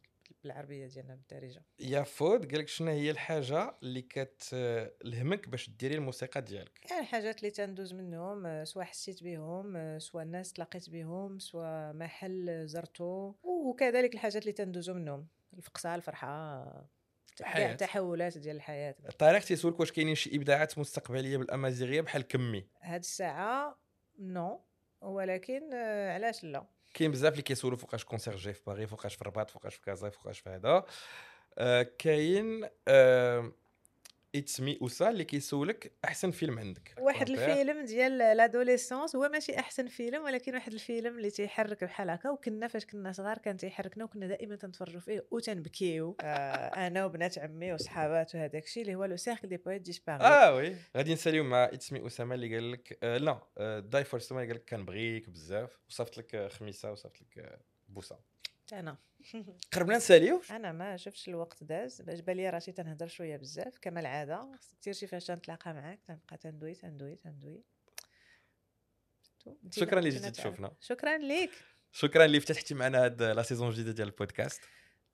بالعربيه 0.43 0.87
ديالنا 0.87 1.15
بالدارجة. 1.15 1.63
يا 1.79 2.03
فود 2.03 2.51
قال 2.51 2.59
لك 2.59 2.67
شنو 2.67 2.91
هي 2.91 3.11
الحاجة 3.11 3.75
اللي 3.83 4.01
كتلهمك 4.01 5.49
باش 5.49 5.69
ديري 5.69 5.95
الموسيقى 5.95 6.41
ديالك؟ 6.41 6.79
كاع 6.87 6.99
الحاجات 6.99 7.39
اللي 7.39 7.51
تندوز 7.51 7.93
منهم 7.93 8.65
سواء 8.65 8.85
حسيت 8.85 9.23
بهم 9.23 9.99
سواء 9.99 10.23
الناس 10.23 10.53
تلاقيت 10.53 10.89
بهم 10.89 11.39
سواء 11.39 11.93
محل 11.93 12.67
زرته 12.67 13.35
وكذلك 13.43 14.13
الحاجات 14.13 14.41
اللي 14.41 14.53
تندوزو 14.53 14.93
منهم. 14.93 15.27
الفقصة 15.53 15.95
الفرحة 15.95 16.63
الحياة. 17.39 17.71
التحولات 17.71 18.37
ديال 18.37 18.55
الحياة. 18.55 18.95
طارق 19.19 19.39
تيسولك 19.41 19.79
واش 19.79 19.91
كاينين 19.91 20.15
شي 20.15 20.35
إبداعات 20.35 20.77
مستقبلية 20.77 21.37
بالأمازيغية 21.37 22.01
بحال 22.01 22.21
كمي. 22.21 22.67
هاد 22.81 22.99
الساعة 22.99 23.79
non. 24.19 24.61
ولكن 25.01 25.73
علاش 26.09 26.43
لا؟ 26.43 26.67
كاين 26.93 27.11
بزاف 27.11 27.31
اللي 27.31 27.43
كيسولوا 27.43 27.77
فوقاش 27.77 28.03
concert 28.05 28.35
جاي 28.35 28.53
في 28.53 28.61
باغي 28.67 28.87
فوقاش 28.87 29.15
في 29.15 29.21
الرباط 29.21 29.49
فوقاش 29.49 29.75
في 29.75 29.81
كازا 29.81 30.09
فوقاش 30.09 30.39
في 30.39 30.49
هذا 30.49 30.85
آه 31.57 31.81
كاين 31.97 32.69
آه 34.35 34.39
It's 34.39 34.64
me 34.64 34.77
اوسا 34.81 35.09
اللي 35.09 35.23
كيسولك 35.23 35.91
أحسن 36.05 36.31
فيلم 36.31 36.59
عندك. 36.59 36.95
واحد. 36.99 37.29
الفيلم 37.29 37.85
ديال 37.85 38.17
l'adolescence 38.17 39.15
هو 39.15 39.29
ماشي 39.29 39.59
أحسن 39.59 39.87
فيلم 39.87 40.23
ولكن 40.23 40.53
واحد 40.53 40.73
الفيلم 40.73 41.17
اللي 41.17 41.29
تيحرك 41.29 41.83
بحال 41.83 42.09
هكا 42.09 42.29
وكنا 42.29 42.67
فاش 42.67 42.85
كنا 42.85 43.11
صغار 43.11 43.37
كان 43.37 43.57
تيحركنا 43.57 44.03
وكنا 44.03 44.27
دائما 44.27 44.55
تنتفرجوا 44.55 44.99
فيه 44.99 45.27
وتنبكيو. 45.31 46.17
آه 46.21 46.25
أنا 46.87 47.05
وبنات 47.05 47.39
عمي 47.39 47.73
وصحابات 47.73 48.35
وهذاك 48.35 48.63
الشيء 48.63 48.83
اللي 48.83 48.95
هو 48.95 49.05
Le 49.05 49.15
Cercle 49.17 49.47
des 49.47 49.57
poètes 49.57 49.81
disparus 49.81 50.23
آه 50.23 50.55
oui. 50.55 50.75
غادي 50.97 51.13
نساليو 51.13 51.43
مع 51.43 51.63
It's 51.63 51.92
me 51.92 52.07
أسامة 52.07 52.35
اللي 52.35 52.55
قال 52.55 52.71
لك 52.71 52.99
آه 53.03 53.17
لا 53.17 53.39
آه 53.57 53.79
داي 53.79 54.03
فور 54.03 54.19
سما 54.19 54.39
قال 54.39 54.49
لك 54.55 54.69
كنبغيك 54.69 55.29
بزاف 55.29 55.79
وصافت 55.89 56.17
لك 56.17 56.35
آه، 56.35 56.47
خميسة 56.47 56.91
وصافت 56.91 57.21
لك 57.21 57.37
آه، 57.39 57.59
بوسة. 57.89 58.30
أنا. 58.73 58.97
قربنا 59.73 59.97
نساليو 59.97 60.41
أنا 60.51 60.71
ما 60.71 60.97
شفتش 60.97 61.29
الوقت 61.29 61.63
داز. 61.63 62.01
باش 62.01 62.19
بان 62.19 62.34
لي 62.34 62.49
راسي 62.49 62.71
تنهضر 62.71 63.07
شوية 63.07 63.37
بزاف. 63.37 63.77
كما 63.81 63.99
العاده 63.99 64.51
كثير 64.81 64.93
شي 64.93 65.07
فاش 65.07 65.25
تنتلاقى 65.25 65.73
معاك 65.73 65.99
تنبقى 66.07 66.37
تندوي 66.37 66.73
تندوي 66.73 67.15
تندوي. 67.15 67.63
شكرا 69.71 69.99
اللي 69.99 70.09
جيتي. 70.09 70.31
تشوفنا. 70.31 70.71
شكرا 70.79 71.17
ليك. 71.17 71.51
شكرا 71.91 72.25
اللي 72.25 72.39
فتحتي 72.39 72.73
معنا 72.73 73.05
هاد 73.05 73.23
la 73.23 73.41
saison 73.41 73.67
الجديدة 73.69 73.91
ديال 73.91 74.07
البودكاست. 74.07 74.61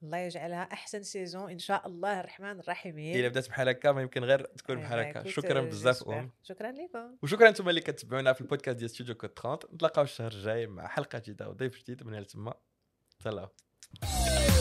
الله 0.02 0.18
يجعلها 0.18 0.62
أحسن 0.62 1.02
سيزون 1.02 1.50
إن 1.50 1.58
شاء 1.58 1.86
الله. 1.86 2.20
الرحمن 2.20 2.60
الرحيم 2.60 2.98
إلا 2.98 3.28
بدات 3.28 3.48
بحال 3.48 3.68
هكا 3.68 3.92
ما 3.92 4.02
يمكن 4.02 4.24
غير 4.24 4.44
تكون 4.44 4.76
بحال 4.76 4.98
ما 4.98 5.10
هكا. 5.10 5.28
شكرا 5.28 5.60
بزاف. 5.60 6.08
أم. 6.08 6.30
شكرا 6.42 6.72
لكم 6.72 7.16
وشكرا 7.22 7.48
أنتم 7.48 7.68
اللي 7.68 7.80
كتبعونا 7.80 8.32
في 8.32 8.40
البودكاست 8.40 8.78
ديال 8.78 8.90
ستوديو 8.90 9.14
كود 9.14 9.30
30 9.30 9.74
نتلاقاو 9.74 10.04
الشهر 10.04 10.32
الجاي 10.32 10.66
مع 10.66 10.86
حلقة 10.88 11.18
جديدة 11.18 11.48
وضيف 11.48 11.78
جديد 11.78 12.02
من 12.02 12.14
هنا 12.14 12.24
Hasta 13.28 13.32
luego. 13.32 14.57